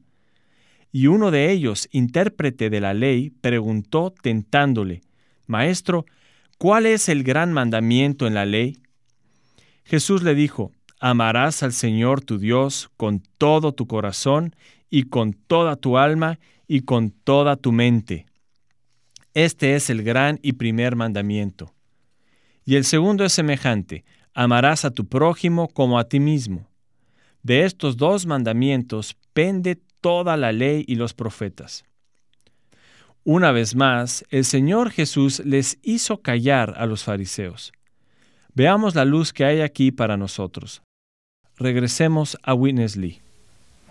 Y 0.91 1.07
uno 1.07 1.31
de 1.31 1.51
ellos, 1.51 1.89
intérprete 1.91 2.69
de 2.69 2.79
la 2.79 2.93
ley, 2.93 3.31
preguntó 3.31 4.13
tentándole, 4.21 5.01
Maestro, 5.47 6.05
¿cuál 6.59 6.85
es 6.85 7.09
el 7.09 7.23
gran 7.23 7.53
mandamiento 7.53 8.27
en 8.27 8.35
la 8.35 8.45
ley? 8.45 8.77
Jesús 9.83 10.21
le 10.21 10.35
dijo, 10.35 10.71
Amarás 10.99 11.63
al 11.63 11.73
Señor 11.73 12.21
tu 12.21 12.37
Dios 12.37 12.91
con 12.97 13.23
todo 13.39 13.71
tu 13.71 13.87
corazón 13.87 14.55
y 14.91 15.05
con 15.05 15.33
toda 15.33 15.75
tu 15.75 15.97
alma 15.97 16.37
y 16.67 16.81
con 16.81 17.09
toda 17.09 17.55
tu 17.55 17.71
mente. 17.71 18.27
Este 19.33 19.75
es 19.75 19.89
el 19.89 20.03
gran 20.03 20.39
y 20.43 20.53
primer 20.53 20.95
mandamiento. 20.95 21.73
Y 22.65 22.75
el 22.75 22.85
segundo 22.85 23.25
es 23.25 23.33
semejante, 23.33 24.05
amarás 24.33 24.85
a 24.85 24.91
tu 24.91 25.07
prójimo 25.07 25.67
como 25.67 25.97
a 25.97 26.07
ti 26.07 26.19
mismo. 26.19 26.69
De 27.41 27.65
estos 27.65 27.97
dos 27.97 28.25
mandamientos 28.25 29.17
pende 29.33 29.81
toda 30.01 30.37
la 30.37 30.51
ley 30.51 30.85
y 30.87 30.95
los 30.95 31.13
profetas. 31.13 31.83
Una 33.23 33.51
vez 33.51 33.75
más, 33.75 34.23
el 34.29 34.45
Señor 34.45 34.91
Jesús 34.91 35.39
les 35.45 35.79
hizo 35.81 36.21
callar 36.21 36.75
a 36.77 36.85
los 36.85 37.03
fariseos. 37.03 37.71
Veamos 38.53 38.95
la 38.95 39.05
luz 39.05 39.33
que 39.33 39.45
hay 39.45 39.61
aquí 39.61 39.91
para 39.91 40.15
nosotros. 40.15 40.83
Regresemos 41.57 42.37
a 42.43 42.53
Witness 42.53 42.95
Lee. 42.95 43.21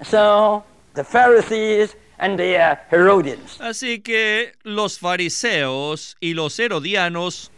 So, 0.02 0.64
the 0.94 1.02
Pharisees 1.02 1.96
Uh, 2.22 3.64
Así 3.64 4.00
que 4.00 4.52
los 4.62 4.98
fariseos 5.00 6.16
y 6.20 6.34
los 6.34 6.58
herodianos 6.58 7.50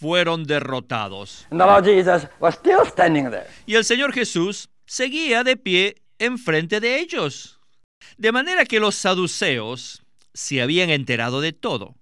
fueron 0.00 0.44
derrotados. 0.44 1.46
Y 3.66 3.74
el 3.74 3.84
Señor 3.84 4.12
Jesús 4.12 4.68
seguía 4.84 5.44
de 5.44 5.56
pie 5.56 5.96
enfrente 6.18 6.80
de 6.80 6.98
ellos. 6.98 7.60
De 8.16 8.32
manera 8.32 8.64
que 8.64 8.80
los 8.80 8.96
saduceos 8.96 10.02
se 10.32 10.60
habían 10.60 10.90
enterado 10.90 11.40
de 11.40 11.52
todo. 11.52 11.94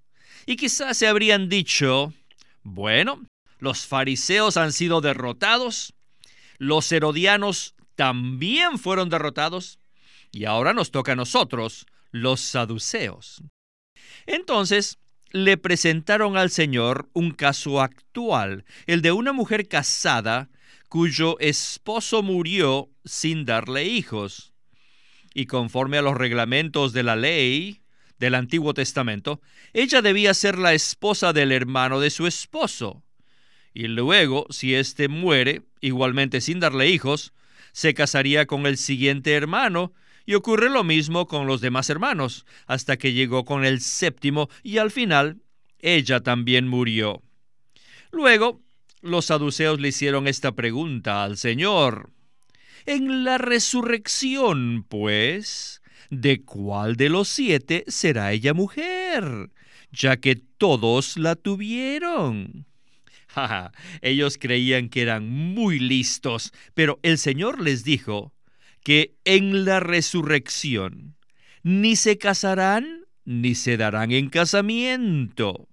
Y 0.46 0.56
quizás 0.56 0.96
se 0.96 1.06
habrían 1.06 1.48
dicho, 1.48 2.12
bueno, 2.62 3.22
los 3.58 3.86
fariseos 3.86 4.56
han 4.56 4.72
sido 4.72 5.00
derrotados, 5.00 5.94
los 6.58 6.90
herodianos 6.90 7.74
también 7.94 8.78
fueron 8.78 9.08
derrotados, 9.08 9.78
y 10.32 10.46
ahora 10.46 10.72
nos 10.72 10.90
toca 10.90 11.12
a 11.12 11.16
nosotros, 11.16 11.86
los 12.10 12.40
saduceos. 12.40 13.42
Entonces, 14.26 14.98
le 15.30 15.56
presentaron 15.56 16.36
al 16.36 16.50
Señor 16.50 17.08
un 17.12 17.30
caso 17.30 17.80
actual, 17.80 18.64
el 18.86 19.02
de 19.02 19.12
una 19.12 19.32
mujer 19.32 19.68
casada 19.68 20.50
cuyo 20.88 21.38
esposo 21.38 22.22
murió 22.22 22.90
sin 23.04 23.44
darle 23.44 23.84
hijos. 23.84 24.52
Y 25.34 25.46
conforme 25.46 25.98
a 25.98 26.02
los 26.02 26.16
reglamentos 26.16 26.92
de 26.92 27.02
la 27.02 27.16
ley 27.16 27.80
del 28.18 28.34
Antiguo 28.34 28.74
Testamento, 28.74 29.40
ella 29.72 30.02
debía 30.02 30.34
ser 30.34 30.58
la 30.58 30.74
esposa 30.74 31.32
del 31.32 31.50
hermano 31.50 31.98
de 31.98 32.10
su 32.10 32.26
esposo. 32.26 33.02
Y 33.72 33.88
luego, 33.88 34.46
si 34.50 34.74
éste 34.74 35.08
muere, 35.08 35.62
igualmente 35.80 36.42
sin 36.42 36.60
darle 36.60 36.88
hijos, 36.88 37.32
se 37.72 37.94
casaría 37.94 38.46
con 38.46 38.66
el 38.66 38.76
siguiente 38.76 39.32
hermano 39.32 39.94
y 40.26 40.34
ocurre 40.34 40.70
lo 40.70 40.84
mismo 40.84 41.26
con 41.26 41.46
los 41.46 41.60
demás 41.60 41.90
hermanos, 41.90 42.46
hasta 42.66 42.96
que 42.96 43.12
llegó 43.12 43.44
con 43.44 43.64
el 43.64 43.80
séptimo 43.80 44.48
y 44.62 44.78
al 44.78 44.90
final 44.90 45.42
ella 45.78 46.20
también 46.20 46.68
murió. 46.68 47.22
Luego, 48.10 48.62
los 49.00 49.26
saduceos 49.26 49.80
le 49.80 49.88
hicieron 49.88 50.28
esta 50.28 50.52
pregunta 50.52 51.24
al 51.24 51.36
Señor. 51.36 52.10
En 52.86 53.24
la 53.24 53.38
resurrección, 53.38 54.84
pues, 54.88 55.82
¿de 56.10 56.42
cuál 56.44 56.96
de 56.96 57.08
los 57.08 57.28
siete 57.28 57.84
será 57.88 58.32
ella 58.32 58.54
mujer? 58.54 59.50
Ya 59.90 60.16
que 60.16 60.36
todos 60.36 61.16
la 61.16 61.36
tuvieron. 61.36 62.66
ellos 64.02 64.38
creían 64.38 64.88
que 64.88 65.02
eran 65.02 65.28
muy 65.28 65.78
listos, 65.78 66.52
pero 66.74 66.98
el 67.02 67.18
Señor 67.18 67.60
les 67.60 67.84
dijo 67.84 68.32
que 68.82 69.14
en 69.24 69.64
la 69.64 69.80
resurrección 69.80 71.14
ni 71.62 71.96
se 71.96 72.18
casarán 72.18 73.02
ni 73.24 73.54
se 73.54 73.76
darán 73.76 74.10
en 74.10 74.28
casamiento. 74.28 75.68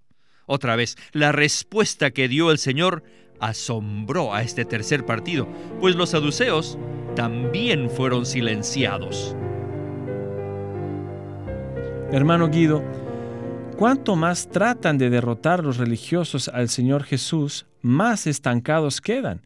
Otra 0.46 0.76
vez, 0.76 0.98
la 1.14 1.32
respuesta 1.32 2.12
que 2.12 2.28
dio 2.28 2.52
el 2.52 2.58
Señor 2.58 3.04
asombró 3.40 4.34
a 4.34 4.42
este 4.42 4.66
tercer 4.66 5.06
partido, 5.06 5.48
pues 5.80 5.96
los 5.96 6.12
saduceos 6.12 6.78
también 7.16 7.90
fueron 7.90 8.26
silenciados. 8.26 9.36
Hermano 12.12 12.50
Guido, 12.50 12.84
cuanto 13.78 14.16
más 14.16 14.50
tratan 14.50 14.98
de 14.98 15.10
derrotar 15.10 15.64
los 15.64 15.78
religiosos 15.78 16.48
al 16.50 16.70
Señor 16.70 17.04
Jesús, 17.04 17.66
más 17.82 18.28
estancados 18.28 19.02
quedan. 19.02 19.42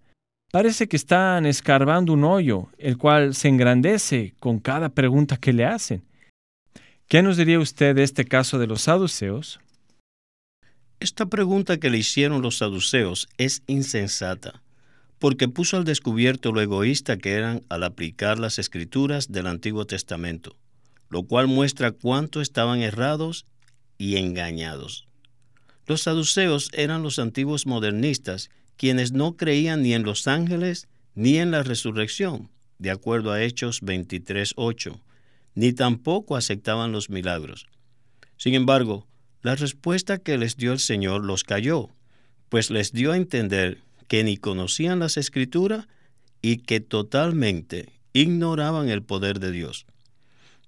Parece 0.53 0.88
que 0.88 0.98
están 0.98 1.48
escarbando 1.48 2.13
un 2.13 2.24
hoyo, 2.24 2.69
el 2.77 3.00
cual 3.00 3.33
se 3.33 3.48
engrandece 3.48 4.36
con 4.39 4.60
cada 4.60 4.89
pregunta 4.89 5.38
que 5.38 5.51
le 5.51 5.65
hacen. 5.65 6.03
¿Qué 7.07 7.24
nos 7.24 7.38
diría 7.38 7.57
usted 7.57 7.95
de 7.95 8.03
este 8.03 8.25
caso 8.25 8.60
de 8.60 8.67
los 8.67 8.83
saduceos? 8.83 9.60
Esta 11.00 11.25
pregunta 11.25 11.79
que 11.79 11.89
le 11.89 11.98
hicieron 11.98 12.43
los 12.43 12.60
saduceos 12.60 13.29
es 13.39 13.63
insensata, 13.65 14.62
porque 15.17 15.48
puso 15.48 15.77
al 15.77 15.86
descubierto 15.86 16.51
lo 16.51 16.62
egoísta 16.62 17.17
que 17.17 17.31
eran 17.31 17.63
al 17.69 17.81
aplicar 17.81 18.38
las 18.38 18.60
escrituras 18.60 19.31
del 19.31 19.48
Antiguo 19.48 19.88
Testamento, 19.88 20.55
lo 21.10 21.24
cual 21.24 21.48
muestra 21.48 21.93
cuánto 21.93 22.41
estaban 22.41 22.81
errados 22.81 23.48
y 23.98 24.17
engañados. 24.17 25.07
Los 25.88 26.03
saduceos 26.03 26.69
eran 26.74 27.01
los 27.01 27.17
antiguos 27.17 27.65
modernistas, 27.65 28.51
quienes 28.77 29.12
no 29.12 29.38
creían 29.38 29.82
ni 29.82 29.94
en 29.94 30.03
los 30.03 30.27
ángeles 30.27 30.88
ni 31.15 31.38
en 31.38 31.51
la 31.51 31.63
resurrección, 31.63 32.50
de 32.80 32.92
acuerdo 32.92 33.32
a 33.32 33.42
Hechos 33.42 33.82
23.8, 33.84 35.00
ni 35.56 35.74
tampoco 35.74 36.36
aceptaban 36.36 36.92
los 36.92 37.10
milagros. 37.10 37.68
Sin 38.38 38.56
embargo, 38.56 39.08
la 39.42 39.56
respuesta 39.56 40.18
que 40.18 40.38
les 40.38 40.58
dio 40.58 40.74
el 40.74 40.80
Señor 40.80 41.24
los 41.24 41.44
cayó, 41.44 41.89
pues 42.50 42.72
les 42.72 42.92
dio 42.92 43.12
a 43.12 43.18
entender 43.18 43.80
que 44.08 44.24
ni 44.24 44.38
conocían 44.38 45.00
las 45.00 45.18
escrituras 45.18 45.88
y 46.42 46.58
que 46.58 46.80
totalmente 46.80 47.89
ignoraban 48.13 48.89
el 48.89 49.01
poder 49.01 49.39
de 49.39 49.51
Dios. 49.51 49.86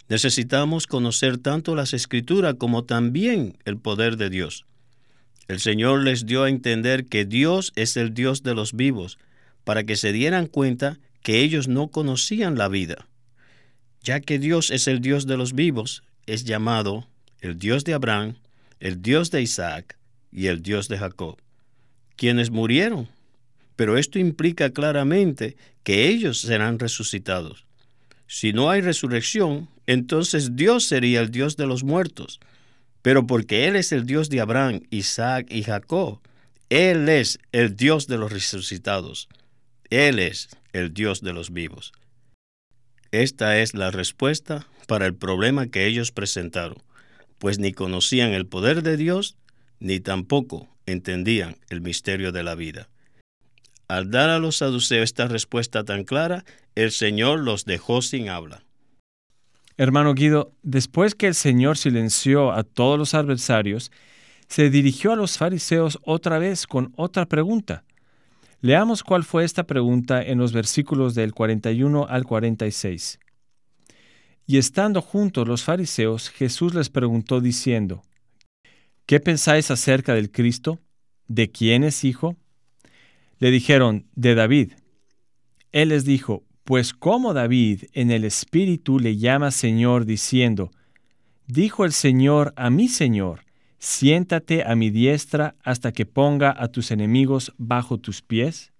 Necesitamos 0.07 0.87
conocer 0.87 1.37
tanto 1.37 1.75
las 1.75 1.93
escrituras 1.93 2.55
como 2.55 2.83
también 2.83 3.57
el 3.65 3.77
poder 3.77 4.17
de 4.17 4.29
Dios. 4.29 4.65
El 5.47 5.59
Señor 5.59 6.03
les 6.03 6.25
dio 6.25 6.43
a 6.43 6.49
entender 6.49 7.05
que 7.05 7.25
Dios 7.25 7.71
es 7.75 7.97
el 7.97 8.13
Dios 8.13 8.41
de 8.43 8.55
los 8.55 8.73
vivos, 8.73 9.19
para 9.63 9.83
que 9.83 9.95
se 9.95 10.11
dieran 10.11 10.47
cuenta 10.47 10.97
que 11.21 11.41
ellos 11.41 11.67
no 11.67 11.89
conocían 11.89 12.57
la 12.57 12.67
vida. 12.67 13.07
Ya 14.01 14.19
que 14.19 14.39
Dios 14.39 14.69
es 14.69 14.87
el 14.87 15.01
Dios 15.01 15.25
de 15.27 15.37
los 15.37 15.53
vivos, 15.53 16.03
es 16.25 16.45
llamado 16.45 17.07
el 17.41 17.57
Dios 17.57 17.83
de 17.83 17.93
Abraham, 17.93 18.35
el 18.79 19.01
Dios 19.01 19.31
de 19.31 19.41
Isaac 19.41 19.97
y 20.31 20.47
el 20.47 20.61
Dios 20.61 20.87
de 20.87 20.97
Jacob, 20.97 21.37
quienes 22.15 22.51
murieron. 22.51 23.07
Pero 23.75 23.97
esto 23.97 24.19
implica 24.19 24.69
claramente 24.69 25.57
que 25.83 26.07
ellos 26.07 26.41
serán 26.41 26.79
resucitados. 26.79 27.65
Si 28.27 28.53
no 28.53 28.69
hay 28.69 28.81
resurrección, 28.81 29.69
entonces 29.85 30.55
Dios 30.55 30.85
sería 30.85 31.21
el 31.21 31.29
Dios 31.29 31.57
de 31.57 31.67
los 31.67 31.83
muertos. 31.83 32.39
Pero 33.05 33.27
porque 33.27 33.67
Él 33.67 33.75
es 33.75 33.91
el 33.91 34.07
Dios 34.07 34.31
de 34.31 34.41
Abraham, 34.41 34.81
Isaac 34.89 35.45
y 35.51 35.61
Jacob, 35.61 36.21
Él 36.71 37.07
es 37.07 37.37
el 37.51 37.75
Dios 37.75 38.07
de 38.07 38.17
los 38.17 38.31
resucitados. 38.31 39.29
Él 39.91 40.17
es 40.17 40.49
el 40.73 40.91
Dios 40.91 41.21
de 41.21 41.31
los 41.31 41.53
vivos. 41.53 41.93
Esta 43.11 43.59
es 43.59 43.75
la 43.75 43.91
respuesta 43.91 44.65
para 44.87 45.05
el 45.05 45.13
problema 45.13 45.67
que 45.67 45.85
ellos 45.85 46.11
presentaron, 46.11 46.81
pues 47.37 47.59
ni 47.59 47.73
conocían 47.73 48.31
el 48.31 48.47
poder 48.47 48.81
de 48.81 48.97
Dios, 48.97 49.37
ni 49.79 49.99
tampoco 49.99 50.67
entendían 50.87 51.57
el 51.69 51.81
misterio 51.81 52.31
de 52.31 52.41
la 52.41 52.55
vida. 52.55 52.89
Al 53.87 54.09
dar 54.09 54.31
a 54.31 54.39
los 54.39 54.57
saduceos 54.57 55.03
esta 55.03 55.27
respuesta 55.27 55.83
tan 55.83 56.05
clara, 56.05 56.43
el 56.73 56.91
Señor 56.91 57.41
los 57.41 57.65
dejó 57.65 58.01
sin 58.01 58.29
habla. 58.29 58.64
Hermano 59.77 60.13
Guido, 60.13 60.53
después 60.63 61.15
que 61.15 61.27
el 61.27 61.35
Señor 61.35 61.77
silenció 61.77 62.53
a 62.53 62.63
todos 62.63 62.97
los 62.97 63.13
adversarios, 63.13 63.91
se 64.47 64.69
dirigió 64.69 65.11
a 65.11 65.15
los 65.17 65.37
fariseos 65.37 65.99
otra 66.03 66.39
vez 66.39 66.65
con 66.65 66.93
otra 66.95 67.25
pregunta. 67.25 67.83
Leamos 68.61 69.03
cuál 69.03 69.23
fue 69.23 69.43
esta 69.43 69.65
pregunta 69.65 70.23
en 70.23 70.37
los 70.37 70.53
versículos 70.53 71.13
del 71.13 71.33
41 71.33 72.07
al 72.07 72.23
46. 72.23 73.19
Y 74.47 74.57
estando 74.57 75.01
juntos 75.01 75.47
los 75.47 75.63
fariseos, 75.63 76.29
Jesús 76.29 76.73
les 76.73 76.89
preguntó 76.89 77.41
diciendo, 77.41 78.03
¿Qué 79.05 79.19
pensáis 79.19 79.69
acerca 79.71 80.13
del 80.13 80.31
Cristo? 80.31 80.79
¿De 81.27 81.51
quién 81.51 81.83
es 81.83 82.03
hijo? 82.03 82.37
Le 83.39 83.51
dijeron, 83.51 84.07
de 84.15 84.35
David. 84.35 84.73
Él 85.71 85.89
les 85.89 86.05
dijo, 86.05 86.43
pues 86.65 86.93
como 86.93 87.35
David 87.35 87.83
en 87.93 88.09
el 88.09 88.25
Espíritu 88.25 88.99
le 88.99 89.17
llama 89.17 89.51
Señor 89.51 90.05
diciendo, 90.05 90.71
Dijo 91.47 91.85
el 91.85 91.91
Señor 91.91 92.53
a 92.55 92.71
mi 92.71 92.87
Señor, 92.87 93.41
siéntate 93.77 94.63
a 94.63 94.75
mi 94.75 94.89
diestra 94.89 95.55
hasta 95.63 95.91
que 95.91 96.07
ponga 96.07 96.55
a 96.57 96.69
tus 96.69 96.89
enemigos 96.89 97.53
bajo 97.59 97.99
tus 97.99 98.23
pies? 98.23 98.73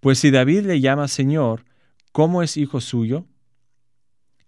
Pues 0.00 0.20
si 0.20 0.30
David 0.30 0.66
le 0.66 0.80
llama 0.80 1.08
Señor, 1.08 1.64
¿cómo 2.12 2.44
es 2.44 2.56
hijo 2.56 2.80
suyo? 2.80 3.26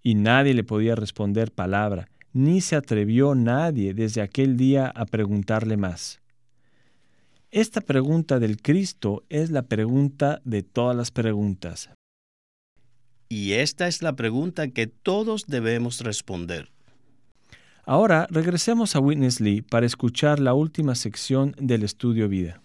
Y 0.04 0.14
nadie 0.14 0.54
le 0.54 0.62
podía 0.62 0.94
responder 0.94 1.50
palabra, 1.50 2.06
ni 2.32 2.60
se 2.60 2.76
atrevió 2.76 3.34
nadie 3.34 3.92
desde 3.92 4.22
aquel 4.22 4.56
día 4.56 4.86
a 4.86 5.04
preguntarle 5.04 5.76
más. 5.76 6.20
Esta 7.50 7.80
pregunta 7.80 8.38
del 8.38 8.62
Cristo 8.62 9.24
es 9.30 9.50
la 9.50 9.62
pregunta 9.62 10.40
de 10.44 10.62
todas 10.62 10.96
las 10.96 11.10
preguntas. 11.10 11.90
Y 13.28 13.54
esta 13.54 13.86
es 13.88 14.02
la 14.02 14.12
pregunta 14.14 14.68
que 14.68 14.86
todos 14.86 15.46
debemos 15.46 16.00
responder. 16.00 16.68
Ahora 17.84 18.26
regresemos 18.30 18.96
a 18.96 19.00
Witness 19.00 19.40
Lee 19.40 19.62
para 19.62 19.86
escuchar 19.86 20.40
la 20.40 20.54
última 20.54 20.94
sección 20.94 21.54
del 21.58 21.82
estudio 21.84 22.28
vida. 22.28 22.60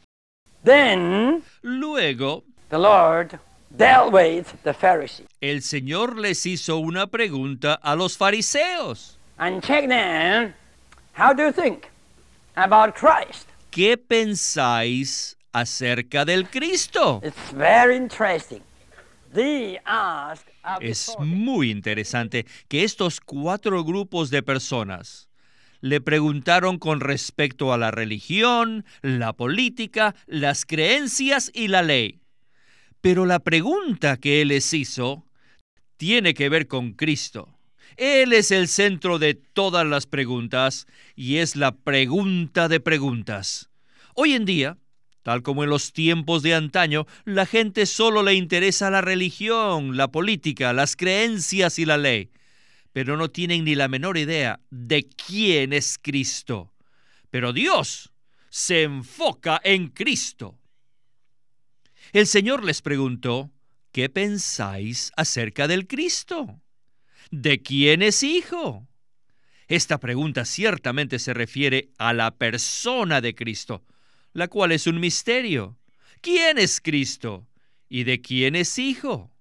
Then 0.64 1.44
Luego, 1.62 2.44
the 2.70 2.78
Lord 2.78 3.40
dealt 3.70 4.14
with 4.14 4.46
the 4.64 4.74
Pharisees 4.74 5.28
el 5.42 5.62
Señor 5.62 6.18
les 6.20 6.46
hizo 6.46 6.78
una 6.78 7.08
pregunta 7.08 7.74
a 7.76 7.96
los 7.96 8.18
fariseos. 8.18 9.18
and 9.38 9.64
checked 9.64 9.90
them. 9.90 10.54
How 11.14 11.34
do 11.34 11.44
you 11.44 11.52
think 11.52 11.86
about 12.56 12.94
Christ? 12.96 13.48
¿Qué 13.72 13.98
pensáis 13.98 15.36
acerca 15.52 16.26
del 16.26 16.48
Cristo? 16.50 17.22
It's 17.24 17.52
very 17.54 17.96
interesting. 17.96 18.62
They 18.62 18.62
asked 18.62 18.68
of 18.68 19.21
the 19.21 19.21
Es 20.82 21.16
muy 21.20 21.72
interesante 21.72 22.46
que 22.68 22.84
estos 22.84 23.20
cuatro 23.20 23.84
grupos 23.84 24.30
de 24.30 24.44
personas 24.44 25.30
le 25.82 26.00
preguntaron 26.00 26.78
con 26.78 27.00
respecto 27.00 27.74
a 27.74 27.78
la 27.78 27.92
religión, 27.92 28.86
la 29.02 29.34
política, 29.34 30.16
las 30.28 30.66
creencias 30.66 31.52
y 31.54 31.68
la 31.68 31.82
ley. 31.82 32.22
Pero 33.02 33.26
la 33.26 33.40
pregunta 33.40 34.18
que 34.18 34.42
él 34.42 34.50
les 34.50 34.74
hizo 34.74 35.26
tiene 35.98 36.34
que 36.34 36.50
ver 36.50 36.68
con 36.68 36.94
Cristo. 36.94 37.58
Él 37.98 38.34
es 38.34 38.52
el 38.52 38.68
centro 38.68 39.20
de 39.20 39.34
todas 39.34 39.86
las 39.86 40.06
preguntas 40.06 40.88
y 41.16 41.38
es 41.38 41.56
la 41.56 41.72
pregunta 41.72 42.68
de 42.68 42.80
preguntas. 42.80 43.70
Hoy 44.14 44.34
en 44.34 44.46
día, 44.46 44.78
tal 45.24 45.44
como 45.44 45.64
en 45.64 45.70
los 45.70 45.94
tiempos 45.94 46.44
de 46.44 46.56
antaño, 46.56 47.06
la 47.26 47.46
gente 47.46 47.86
solo 47.86 48.24
le 48.24 48.34
interesa 48.34 48.90
la 48.90 49.02
religión, 49.02 49.98
la 49.98 50.12
política, 50.12 50.74
las 50.74 50.96
creencias 50.96 51.80
y 51.80 51.86
la 51.86 51.98
ley, 51.98 52.32
pero 52.94 53.18
no 53.18 53.30
tienen 53.30 53.64
ni 53.66 53.76
la 53.76 53.88
menor 53.88 54.18
idea 54.18 54.60
de 54.70 55.08
quién 55.08 55.74
es 55.74 56.00
Cristo. 56.02 56.74
Pero 57.30 57.54
Dios 57.54 58.12
se 58.50 58.84
enfoca 58.84 59.62
en 59.64 59.88
Cristo. 59.88 60.60
El 62.12 62.28
Señor 62.28 62.64
les 62.66 62.82
preguntó, 62.82 63.52
¿qué 63.92 64.10
pensáis 64.10 65.12
acerca 65.16 65.68
del 65.68 65.88
Cristo? 65.88 66.60
¿De 67.30 67.62
quién 67.62 68.02
es 68.02 68.24
hijo? 68.24 68.88
Esta 69.70 70.00
pregunta 70.00 70.44
ciertamente 70.44 71.18
se 71.18 71.34
refiere 71.34 71.92
a 71.98 72.12
la 72.12 72.32
persona 72.32 73.22
de 73.22 73.34
Cristo, 73.34 73.86
la 74.34 74.48
cual 74.48 74.72
es 74.72 74.88
un 74.88 75.00
misterio. 75.00 75.78
¿Quién 76.22 76.58
es 76.58 76.82
Cristo? 76.82 77.48
¿Y 77.90 78.04
de 78.04 78.22
quién 78.22 78.56
es 78.56 78.78
hijo? 78.80 79.32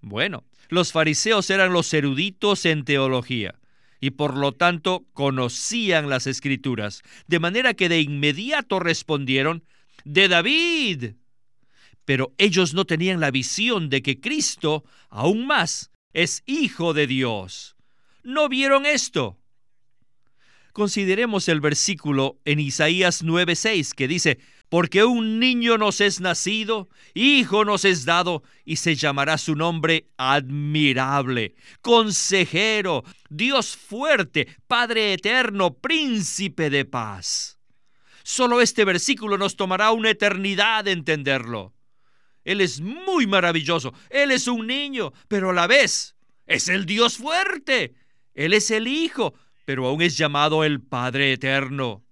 Bueno, 0.00 0.44
los 0.68 0.92
fariseos 0.92 1.50
eran 1.50 1.72
los 1.72 1.92
eruditos 1.92 2.64
en 2.66 2.84
teología 2.84 3.58
y 4.00 4.10
por 4.10 4.36
lo 4.36 4.52
tanto 4.52 5.06
conocían 5.14 6.10
las 6.10 6.26
escrituras, 6.26 7.02
de 7.26 7.38
manera 7.38 7.72
que 7.72 7.88
de 7.88 8.02
inmediato 8.02 8.78
respondieron, 8.78 9.64
de 10.04 10.28
David. 10.28 11.14
Pero 12.04 12.34
ellos 12.36 12.74
no 12.74 12.84
tenían 12.84 13.20
la 13.20 13.30
visión 13.30 13.88
de 13.88 14.02
que 14.02 14.20
Cristo, 14.20 14.84
aún 15.08 15.46
más, 15.46 15.90
es 16.12 16.42
hijo 16.44 16.92
de 16.92 17.06
Dios. 17.06 17.76
¿No 18.22 18.50
vieron 18.50 18.84
esto? 18.84 19.38
Consideremos 20.74 21.48
el 21.48 21.60
versículo 21.60 22.40
en 22.44 22.58
Isaías 22.58 23.22
9:6 23.22 23.94
que 23.94 24.08
dice, 24.08 24.40
porque 24.68 25.04
un 25.04 25.38
niño 25.38 25.78
nos 25.78 26.00
es 26.00 26.20
nacido, 26.20 26.88
hijo 27.14 27.64
nos 27.64 27.84
es 27.84 28.04
dado, 28.04 28.42
y 28.64 28.74
se 28.74 28.96
llamará 28.96 29.38
su 29.38 29.54
nombre 29.54 30.08
admirable, 30.16 31.54
consejero, 31.80 33.04
Dios 33.30 33.76
fuerte, 33.76 34.48
Padre 34.66 35.12
eterno, 35.12 35.74
príncipe 35.74 36.70
de 36.70 36.84
paz. 36.84 37.60
Solo 38.24 38.60
este 38.60 38.84
versículo 38.84 39.38
nos 39.38 39.54
tomará 39.54 39.92
una 39.92 40.10
eternidad 40.10 40.88
entenderlo. 40.88 41.72
Él 42.42 42.60
es 42.60 42.80
muy 42.80 43.28
maravilloso, 43.28 43.94
Él 44.10 44.32
es 44.32 44.48
un 44.48 44.66
niño, 44.66 45.12
pero 45.28 45.50
a 45.50 45.54
la 45.54 45.68
vez 45.68 46.16
es 46.46 46.66
el 46.66 46.84
Dios 46.84 47.18
fuerte. 47.18 47.94
Él 48.34 48.52
es 48.52 48.72
el 48.72 48.88
Hijo, 48.88 49.34
pero 49.64 49.86
aún 49.86 50.02
es 50.02 50.16
llamado 50.16 50.64
el 50.64 50.80
Padre 50.80 51.32
eterno. 51.32 52.02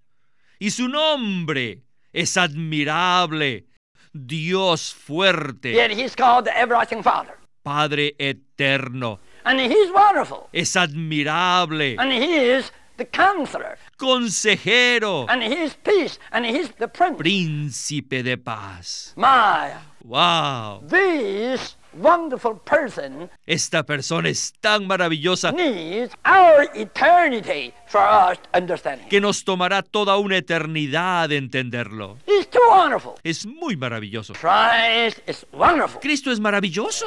Y 0.58 0.70
su 0.70 0.88
nombre 0.88 1.82
es 2.12 2.36
admirable, 2.36 3.66
Dios 4.12 4.94
fuerte, 4.94 5.72
Yet 5.72 5.90
he's 5.92 6.14
called 6.14 6.44
the 6.44 6.52
everlasting 6.58 7.02
Father. 7.02 7.34
Padre 7.62 8.14
eterno. 8.18 9.18
And 9.44 9.58
he's 9.60 9.90
wonderful. 9.92 10.48
Es 10.52 10.76
admirable, 10.76 11.96
And 11.98 12.12
he 12.12 12.56
is 12.56 12.70
the 12.96 13.06
counselor. 13.06 13.76
consejero, 13.98 15.26
And 15.28 15.42
he 15.42 15.64
is 15.64 15.74
peace. 15.82 16.18
And 16.30 16.44
he 16.46 16.58
is 16.58 16.70
the 16.78 16.88
prince. 16.88 17.16
príncipe 17.18 18.22
de 18.22 18.36
paz. 18.36 19.12
My, 19.16 19.72
¡Wow! 20.04 20.82
this 20.86 21.76
wonderful 21.94 22.59
person 22.64 23.28
Esta 23.46 23.83
persona 23.85 24.28
es 24.28 24.52
tan 24.61 24.87
maravillosa 24.87 25.52
needs 25.52 26.14
our 26.24 26.68
eternity 26.74 27.72
for 27.87 28.00
us 28.00 28.38
to 28.38 28.59
understand 28.59 29.00
him. 29.02 29.09
que 29.09 29.20
nos 29.20 29.44
tomará 29.44 29.83
toda 29.83 30.16
una 30.16 30.37
eternidad 30.37 31.31
entenderlo. 31.33 32.18
He's 32.26 32.48
too 32.48 32.61
wonderful. 32.70 33.14
Es 33.22 33.44
muy 33.46 33.76
maravilloso. 33.76 34.33
Christ 34.35 35.18
is 35.28 35.46
wonderful. 35.52 36.00
Cristo 36.00 36.31
es 36.31 36.40
maravilloso. 36.40 37.07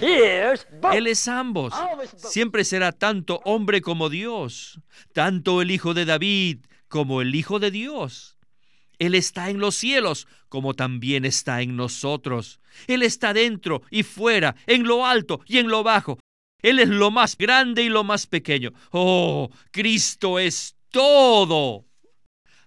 He 0.00 0.52
is 0.52 0.66
both. 0.80 0.94
Él 0.94 1.06
es 1.06 1.26
ambos. 1.28 1.72
Siempre 2.16 2.64
será 2.64 2.92
tanto 2.92 3.40
hombre 3.44 3.80
como 3.80 4.08
Dios, 4.08 4.80
tanto 5.12 5.62
el 5.62 5.70
Hijo 5.70 5.94
de 5.94 6.04
David 6.04 6.58
como 6.88 7.20
el 7.22 7.34
Hijo 7.34 7.58
de 7.58 7.70
Dios. 7.70 8.36
Él 8.98 9.14
está 9.14 9.50
en 9.50 9.58
los 9.58 9.74
cielos 9.74 10.26
como 10.48 10.74
también 10.74 11.24
está 11.24 11.62
en 11.62 11.76
nosotros. 11.76 12.60
Él 12.86 13.02
está 13.02 13.32
dentro 13.32 13.82
y 13.90 14.02
fuera, 14.02 14.56
en 14.66 14.84
lo 14.84 15.06
alto 15.06 15.40
y 15.46 15.58
en 15.58 15.68
lo 15.68 15.82
bajo. 15.82 16.18
Él 16.62 16.78
es 16.78 16.88
lo 16.88 17.10
más 17.10 17.36
grande 17.36 17.82
y 17.82 17.88
lo 17.88 18.04
más 18.04 18.26
pequeño. 18.26 18.72
Oh, 18.90 19.50
Cristo 19.70 20.38
es 20.38 20.76
todo. 20.90 21.84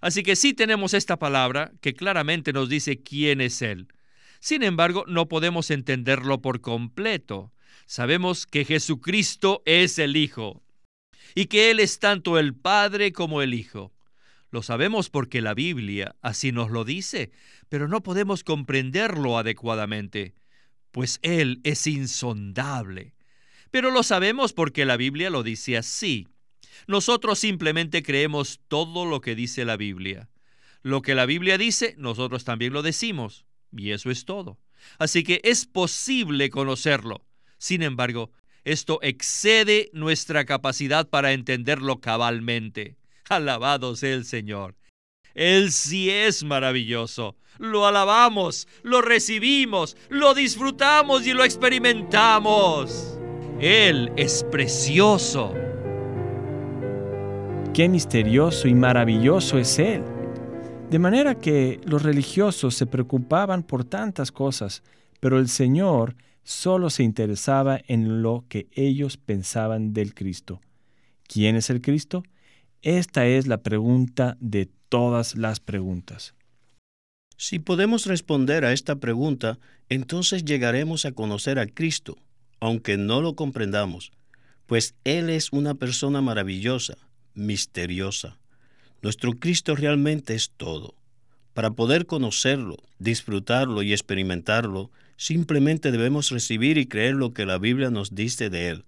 Así 0.00 0.22
que 0.22 0.36
sí 0.36 0.54
tenemos 0.54 0.94
esta 0.94 1.18
palabra 1.18 1.72
que 1.80 1.94
claramente 1.94 2.52
nos 2.52 2.68
dice 2.68 3.02
quién 3.02 3.40
es 3.40 3.62
Él. 3.62 3.88
Sin 4.40 4.62
embargo, 4.62 5.04
no 5.08 5.28
podemos 5.28 5.70
entenderlo 5.70 6.40
por 6.40 6.60
completo. 6.60 7.52
Sabemos 7.86 8.46
que 8.46 8.64
Jesucristo 8.64 9.62
es 9.64 9.98
el 9.98 10.16
Hijo 10.16 10.62
y 11.34 11.46
que 11.46 11.70
Él 11.70 11.80
es 11.80 11.98
tanto 11.98 12.38
el 12.38 12.54
Padre 12.54 13.12
como 13.12 13.42
el 13.42 13.54
Hijo. 13.54 13.92
Lo 14.50 14.62
sabemos 14.62 15.10
porque 15.10 15.42
la 15.42 15.54
Biblia 15.54 16.16
así 16.22 16.52
nos 16.52 16.70
lo 16.70 16.84
dice, 16.84 17.30
pero 17.68 17.88
no 17.88 18.02
podemos 18.02 18.44
comprenderlo 18.44 19.38
adecuadamente, 19.38 20.34
pues 20.90 21.18
Él 21.22 21.60
es 21.64 21.86
insondable. 21.86 23.14
Pero 23.70 23.90
lo 23.90 24.02
sabemos 24.02 24.52
porque 24.52 24.86
la 24.86 24.96
Biblia 24.96 25.28
lo 25.28 25.42
dice 25.42 25.76
así. 25.76 26.28
Nosotros 26.86 27.38
simplemente 27.38 28.02
creemos 28.02 28.60
todo 28.68 29.04
lo 29.04 29.20
que 29.20 29.34
dice 29.34 29.64
la 29.64 29.76
Biblia. 29.76 30.30
Lo 30.82 31.02
que 31.02 31.14
la 31.14 31.26
Biblia 31.26 31.58
dice, 31.58 31.94
nosotros 31.98 32.44
también 32.44 32.72
lo 32.72 32.82
decimos. 32.82 33.44
Y 33.76 33.90
eso 33.90 34.10
es 34.10 34.24
todo. 34.24 34.58
Así 34.98 35.22
que 35.22 35.40
es 35.44 35.66
posible 35.66 36.50
conocerlo. 36.50 37.26
Sin 37.58 37.82
embargo, 37.82 38.30
esto 38.64 39.00
excede 39.02 39.90
nuestra 39.92 40.44
capacidad 40.44 41.08
para 41.08 41.32
entenderlo 41.32 42.00
cabalmente. 42.00 42.97
Alabado 43.28 43.96
sea 43.96 44.14
el 44.14 44.24
Señor. 44.24 44.74
Él 45.34 45.70
sí 45.70 46.10
es 46.10 46.42
maravilloso. 46.42 47.36
Lo 47.58 47.86
alabamos, 47.86 48.66
lo 48.82 49.02
recibimos, 49.02 49.96
lo 50.08 50.34
disfrutamos 50.34 51.26
y 51.26 51.32
lo 51.32 51.44
experimentamos. 51.44 53.18
Él 53.60 54.12
es 54.16 54.44
precioso. 54.50 55.54
Qué 57.74 57.88
misterioso 57.88 58.66
y 58.68 58.74
maravilloso 58.74 59.58
es 59.58 59.78
Él. 59.78 60.02
De 60.90 60.98
manera 60.98 61.34
que 61.34 61.80
los 61.84 62.02
religiosos 62.02 62.74
se 62.74 62.86
preocupaban 62.86 63.62
por 63.62 63.84
tantas 63.84 64.32
cosas, 64.32 64.82
pero 65.20 65.38
el 65.38 65.48
Señor 65.48 66.16
solo 66.44 66.88
se 66.88 67.02
interesaba 67.02 67.78
en 67.86 68.22
lo 68.22 68.44
que 68.48 68.68
ellos 68.72 69.18
pensaban 69.18 69.92
del 69.92 70.14
Cristo. 70.14 70.60
¿Quién 71.26 71.56
es 71.56 71.68
el 71.68 71.82
Cristo? 71.82 72.22
Esta 72.82 73.26
es 73.26 73.48
la 73.48 73.62
pregunta 73.62 74.36
de 74.38 74.68
todas 74.88 75.36
las 75.36 75.58
preguntas. 75.58 76.34
Si 77.36 77.58
podemos 77.58 78.06
responder 78.06 78.64
a 78.64 78.72
esta 78.72 78.96
pregunta, 78.96 79.58
entonces 79.88 80.44
llegaremos 80.44 81.04
a 81.04 81.12
conocer 81.12 81.58
a 81.58 81.66
Cristo, 81.66 82.16
aunque 82.60 82.96
no 82.96 83.20
lo 83.20 83.34
comprendamos, 83.34 84.12
pues 84.66 84.94
Él 85.04 85.28
es 85.28 85.52
una 85.52 85.74
persona 85.74 86.20
maravillosa, 86.20 86.96
misteriosa. 87.34 88.38
Nuestro 89.02 89.32
Cristo 89.32 89.74
realmente 89.74 90.34
es 90.34 90.50
todo. 90.56 90.94
Para 91.54 91.72
poder 91.72 92.06
conocerlo, 92.06 92.76
disfrutarlo 93.00 93.82
y 93.82 93.92
experimentarlo, 93.92 94.92
simplemente 95.16 95.90
debemos 95.90 96.30
recibir 96.30 96.78
y 96.78 96.86
creer 96.86 97.16
lo 97.16 97.32
que 97.32 97.44
la 97.44 97.58
Biblia 97.58 97.90
nos 97.90 98.14
dice 98.14 98.50
de 98.50 98.68
Él. 98.68 98.84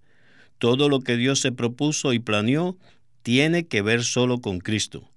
Todo 0.59 0.87
lo 0.87 1.01
que 1.01 1.17
Dios 1.17 1.39
se 1.39 1.51
propuso 1.51 2.13
y 2.13 2.19
planeó 2.19 2.77
tiene 3.23 3.67
que 3.67 3.81
ver 3.81 4.03
solo 4.03 4.39
con 4.39 4.59
Cristo. 4.59 5.09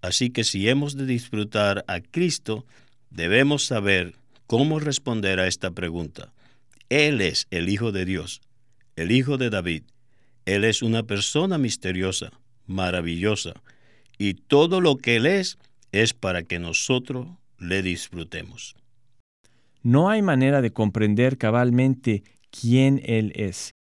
Así 0.00 0.30
que 0.30 0.44
si 0.44 0.68
hemos 0.68 0.96
de 0.96 1.06
disfrutar 1.06 1.84
a 1.86 2.00
Cristo, 2.00 2.66
debemos 3.10 3.64
saber 3.64 4.14
cómo 4.46 4.80
responder 4.80 5.38
a 5.38 5.46
esta 5.46 5.70
pregunta. 5.70 6.32
Él 6.88 7.20
es 7.20 7.46
el 7.50 7.68
Hijo 7.68 7.92
de 7.92 8.04
Dios, 8.04 8.42
el 8.96 9.12
Hijo 9.12 9.38
de 9.38 9.50
David. 9.50 9.84
Él 10.44 10.64
es 10.64 10.82
una 10.82 11.04
persona 11.04 11.56
misteriosa, 11.56 12.32
maravillosa, 12.66 13.54
y 14.18 14.34
todo 14.34 14.80
lo 14.80 14.96
que 14.96 15.16
Él 15.16 15.26
es 15.26 15.58
es 15.92 16.14
para 16.14 16.42
que 16.42 16.58
nosotros 16.58 17.28
le 17.58 17.82
disfrutemos. 17.82 18.74
No 19.82 20.10
hay 20.10 20.22
manera 20.22 20.62
de 20.62 20.72
comprender 20.72 21.38
cabalmente 21.38 22.22
quién 22.50 23.00
Él 23.04 23.32
es. 23.36 23.72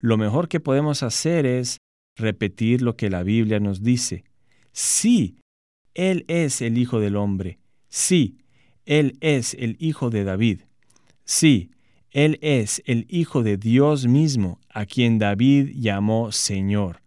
Lo 0.00 0.16
mejor 0.16 0.48
que 0.48 0.60
podemos 0.60 1.02
hacer 1.02 1.46
es 1.46 1.78
repetir 2.16 2.82
lo 2.82 2.96
que 2.96 3.10
la 3.10 3.22
Biblia 3.22 3.60
nos 3.60 3.82
dice. 3.82 4.24
Sí, 4.72 5.36
Él 5.94 6.24
es 6.28 6.60
el 6.62 6.78
Hijo 6.78 7.00
del 7.00 7.16
Hombre. 7.16 7.58
Sí, 7.88 8.38
Él 8.86 9.16
es 9.20 9.54
el 9.54 9.76
Hijo 9.78 10.10
de 10.10 10.24
David. 10.24 10.60
Sí, 11.24 11.70
Él 12.10 12.38
es 12.42 12.82
el 12.86 13.06
Hijo 13.08 13.42
de 13.42 13.56
Dios 13.56 14.06
mismo, 14.06 14.60
a 14.68 14.86
quien 14.86 15.18
David 15.18 15.70
llamó 15.74 16.32
Señor. 16.32 17.02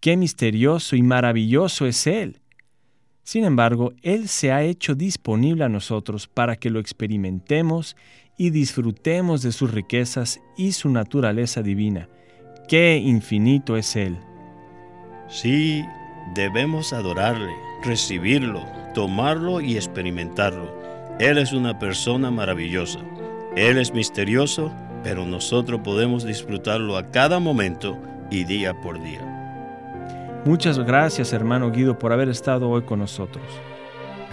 Qué 0.00 0.16
misterioso 0.16 0.96
y 0.96 1.02
maravilloso 1.02 1.86
es 1.86 2.06
Él. 2.06 2.40
Sin 3.22 3.44
embargo, 3.44 3.92
Él 4.02 4.28
se 4.28 4.52
ha 4.52 4.62
hecho 4.62 4.94
disponible 4.94 5.64
a 5.64 5.68
nosotros 5.68 6.28
para 6.28 6.56
que 6.56 6.70
lo 6.70 6.78
experimentemos 6.78 7.96
y 8.38 8.50
disfrutemos 8.50 9.42
de 9.42 9.52
sus 9.52 9.72
riquezas 9.72 10.40
y 10.56 10.72
su 10.72 10.90
naturaleza 10.90 11.62
divina. 11.62 12.08
¡Qué 12.68 12.96
infinito 12.96 13.76
es 13.76 13.94
Él! 13.94 14.16
Sí, 15.28 15.84
debemos 16.34 16.92
adorarle, 16.92 17.52
recibirlo, 17.84 18.64
tomarlo 18.92 19.60
y 19.60 19.76
experimentarlo. 19.76 20.74
Él 21.20 21.38
es 21.38 21.52
una 21.52 21.78
persona 21.78 22.30
maravillosa. 22.30 22.98
Él 23.56 23.78
es 23.78 23.94
misterioso, 23.94 24.72
pero 25.04 25.24
nosotros 25.24 25.80
podemos 25.84 26.24
disfrutarlo 26.24 26.96
a 26.96 27.10
cada 27.10 27.38
momento 27.38 27.96
y 28.30 28.44
día 28.44 28.74
por 28.80 29.00
día. 29.02 30.42
Muchas 30.44 30.78
gracias, 30.78 31.32
hermano 31.32 31.70
Guido, 31.70 31.98
por 31.98 32.12
haber 32.12 32.28
estado 32.28 32.68
hoy 32.68 32.82
con 32.82 32.98
nosotros. 32.98 33.44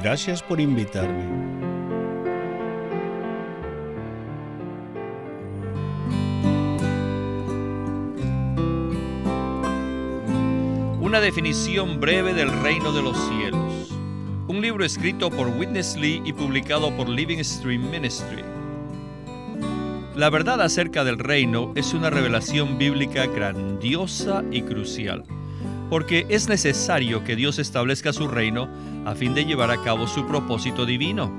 Gracias 0.02 0.41
por 0.41 0.60
invitarme. 0.60 1.24
Una 11.13 11.21
definición 11.21 11.99
breve 11.99 12.34
del 12.34 12.49
reino 12.63 12.91
de 12.91 13.04
los 13.04 13.15
cielos. 13.28 13.93
Un 14.47 14.62
libro 14.62 14.84
escrito 14.84 15.30
por 15.30 15.47
Witness 15.47 15.95
Lee 15.95 16.23
y 16.26 16.34
publicado 16.34 16.89
por 16.97 17.08
Living 17.08 17.38
Stream 17.43 17.88
Ministry. 17.91 18.41
La 20.15 20.32
verdad 20.32 20.60
acerca 20.60 21.04
del 21.04 21.19
reino 21.19 21.71
es 21.76 21.93
una 21.93 22.10
revelación 22.10 22.80
bíblica 22.80 23.28
grandiosa 23.28 24.43
y 24.49 24.63
crucial. 24.63 25.23
porque 25.91 26.26
es 26.30 26.49
necesario 26.49 27.23
que 27.23 27.36
Dios 27.36 27.60
establezca 27.60 28.12
su 28.12 28.28
reino 28.28 28.67
a 29.06 29.13
fin 29.13 29.36
de 29.36 29.45
llevar 29.45 29.69
a 29.69 29.84
cabo 29.84 30.08
su 30.08 30.26
propósito 30.26 30.84
divino. 30.84 31.32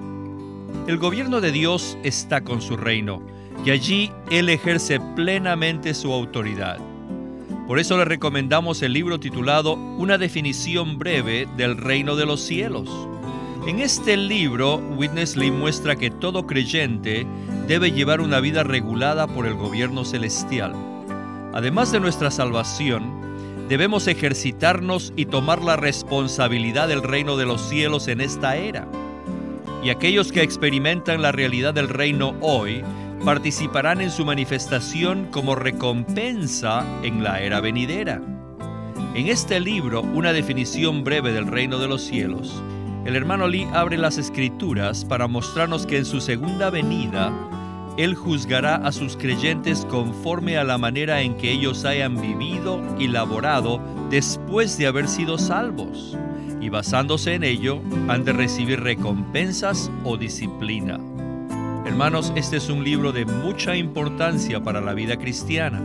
El 0.86 0.98
gobierno 0.98 1.40
de 1.40 1.50
Dios 1.50 1.98
está 2.04 2.42
con 2.42 2.62
su 2.62 2.76
reino 2.76 3.26
y 3.64 3.72
allí 3.72 4.12
Él 4.30 4.50
ejerce 4.50 5.00
plenamente 5.16 5.94
su 5.94 6.12
autoridad. 6.12 6.78
Por 7.66 7.78
eso 7.78 7.96
le 7.96 8.04
recomendamos 8.04 8.82
el 8.82 8.92
libro 8.92 9.18
titulado 9.18 9.72
Una 9.72 10.18
definición 10.18 10.98
breve 10.98 11.48
del 11.56 11.78
reino 11.78 12.14
de 12.14 12.26
los 12.26 12.42
cielos. 12.42 12.90
En 13.66 13.80
este 13.80 14.18
libro, 14.18 14.76
Witness 14.98 15.34
Lee 15.34 15.50
muestra 15.50 15.96
que 15.96 16.10
todo 16.10 16.46
creyente 16.46 17.26
debe 17.66 17.90
llevar 17.90 18.20
una 18.20 18.40
vida 18.40 18.64
regulada 18.64 19.26
por 19.26 19.46
el 19.46 19.54
gobierno 19.54 20.04
celestial. 20.04 20.74
Además 21.54 21.90
de 21.90 22.00
nuestra 22.00 22.30
salvación, 22.30 23.66
debemos 23.66 24.08
ejercitarnos 24.08 25.14
y 25.16 25.24
tomar 25.24 25.62
la 25.62 25.76
responsabilidad 25.76 26.88
del 26.88 27.02
reino 27.02 27.38
de 27.38 27.46
los 27.46 27.66
cielos 27.66 28.08
en 28.08 28.20
esta 28.20 28.56
era. 28.56 28.86
Y 29.82 29.88
aquellos 29.88 30.32
que 30.32 30.42
experimentan 30.42 31.22
la 31.22 31.32
realidad 31.32 31.72
del 31.72 31.88
reino 31.88 32.34
hoy 32.42 32.84
participarán 33.24 34.02
en 34.02 34.10
su 34.10 34.24
manifestación 34.24 35.28
como 35.30 35.54
recompensa 35.54 36.84
en 37.02 37.24
la 37.24 37.40
era 37.40 37.60
venidera. 37.60 38.20
En 39.14 39.28
este 39.28 39.60
libro, 39.60 40.02
una 40.02 40.32
definición 40.32 41.04
breve 41.04 41.32
del 41.32 41.46
reino 41.46 41.78
de 41.78 41.88
los 41.88 42.02
cielos, 42.02 42.62
el 43.06 43.16
hermano 43.16 43.48
Lee 43.48 43.66
abre 43.72 43.96
las 43.96 44.18
escrituras 44.18 45.04
para 45.04 45.26
mostrarnos 45.26 45.86
que 45.86 45.98
en 45.98 46.04
su 46.04 46.20
segunda 46.20 46.70
venida, 46.70 47.32
Él 47.96 48.14
juzgará 48.14 48.76
a 48.76 48.92
sus 48.92 49.16
creyentes 49.16 49.86
conforme 49.86 50.56
a 50.56 50.64
la 50.64 50.78
manera 50.78 51.20
en 51.22 51.36
que 51.36 51.52
ellos 51.52 51.84
hayan 51.84 52.20
vivido 52.20 52.82
y 52.98 53.08
laborado 53.08 53.80
después 54.10 54.76
de 54.78 54.86
haber 54.86 55.08
sido 55.08 55.38
salvos, 55.38 56.16
y 56.60 56.68
basándose 56.70 57.34
en 57.34 57.44
ello, 57.44 57.80
han 58.08 58.24
de 58.24 58.32
recibir 58.32 58.80
recompensas 58.80 59.90
o 60.02 60.16
disciplina. 60.16 60.98
Hermanos, 61.86 62.32
este 62.34 62.56
es 62.56 62.70
un 62.70 62.82
libro 62.82 63.12
de 63.12 63.26
mucha 63.26 63.76
importancia 63.76 64.62
para 64.62 64.80
la 64.80 64.94
vida 64.94 65.18
cristiana. 65.18 65.82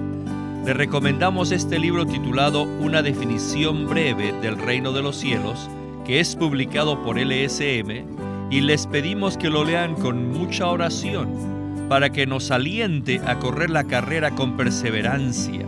Le 0.65 0.73
recomendamos 0.73 1.51
este 1.51 1.77
libro 1.77 2.05
titulado 2.05 2.63
Una 2.63 3.01
definición 3.01 3.85
breve 3.85 4.31
del 4.41 4.57
reino 4.57 4.93
de 4.93 5.01
los 5.01 5.17
cielos, 5.17 5.69
que 6.05 6.21
es 6.21 6.37
publicado 6.37 7.03
por 7.03 7.19
LSM, 7.19 8.05
y 8.49 8.61
les 8.61 8.87
pedimos 8.87 9.35
que 9.35 9.49
lo 9.49 9.65
lean 9.65 9.93
con 9.95 10.31
mucha 10.31 10.67
oración 10.67 11.87
para 11.89 12.11
que 12.11 12.25
nos 12.25 12.49
aliente 12.49 13.19
a 13.25 13.37
correr 13.39 13.69
la 13.69 13.83
carrera 13.83 14.31
con 14.31 14.55
perseverancia 14.55 15.65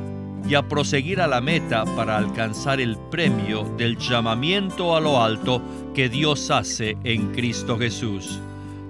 y 0.47 0.55
a 0.55 0.61
proseguir 0.61 1.19
a 1.19 1.27
la 1.27 1.41
meta 1.41 1.83
para 1.97 2.17
alcanzar 2.17 2.79
el 2.79 2.97
premio 3.09 3.65
del 3.77 3.97
llamamiento 3.97 4.95
a 4.95 5.01
lo 5.01 5.21
alto 5.21 5.61
que 5.93 6.07
Dios 6.07 6.51
hace 6.51 6.97
en 7.03 7.33
Cristo 7.33 7.77
Jesús. 7.77 8.39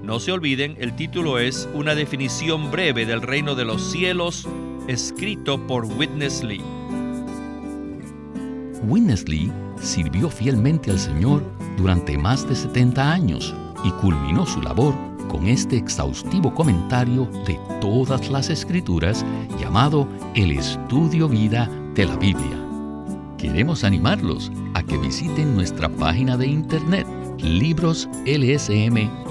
No 0.04 0.20
se 0.20 0.32
olviden, 0.32 0.76
el 0.80 0.96
título 0.96 1.38
es 1.38 1.70
Una 1.76 1.94
definición 1.94 2.72
breve 2.72 3.06
del 3.06 3.22
reino 3.22 3.54
de 3.54 3.66
los 3.66 3.92
cielos, 3.92 4.48
escrito 4.88 5.66
por 5.68 5.86
Witness 5.86 6.44
Lee. 6.44 6.64
Witness 8.88 9.30
Lee 9.30 9.52
sirvió 9.80 10.28
fielmente 10.30 10.90
al 10.90 10.98
Señor 10.98 11.44
durante 11.78 12.18
más 12.18 12.50
de 12.50 12.56
70 12.56 13.12
años 13.12 13.54
y 13.84 13.92
culminó 13.92 14.48
su 14.48 14.60
labor 14.64 14.96
con 15.28 15.46
este 15.46 15.78
exhaustivo 15.78 16.52
comentario 16.54 17.30
de 17.46 17.60
todas 17.80 18.28
las 18.32 18.50
escrituras 18.50 19.24
llamado 19.60 20.08
El 20.34 20.52
Estudio 20.52 21.30
Vida 21.30 21.70
de 21.94 22.06
la 22.06 22.16
Biblia. 22.18 22.58
Queremos 23.38 23.84
animarlos 23.84 24.52
a 24.74 24.82
que 24.82 24.98
visiten 24.98 25.54
nuestra 25.56 25.90
página 25.90 26.38
de 26.38 26.48
internet 26.48 27.06
libroslsm.com 27.38 29.31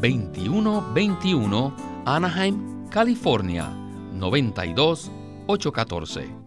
2121 0.00 1.72
Anaheim, 2.04 2.88
California 2.90 3.68
92 4.12 5.10
814. 5.46 6.43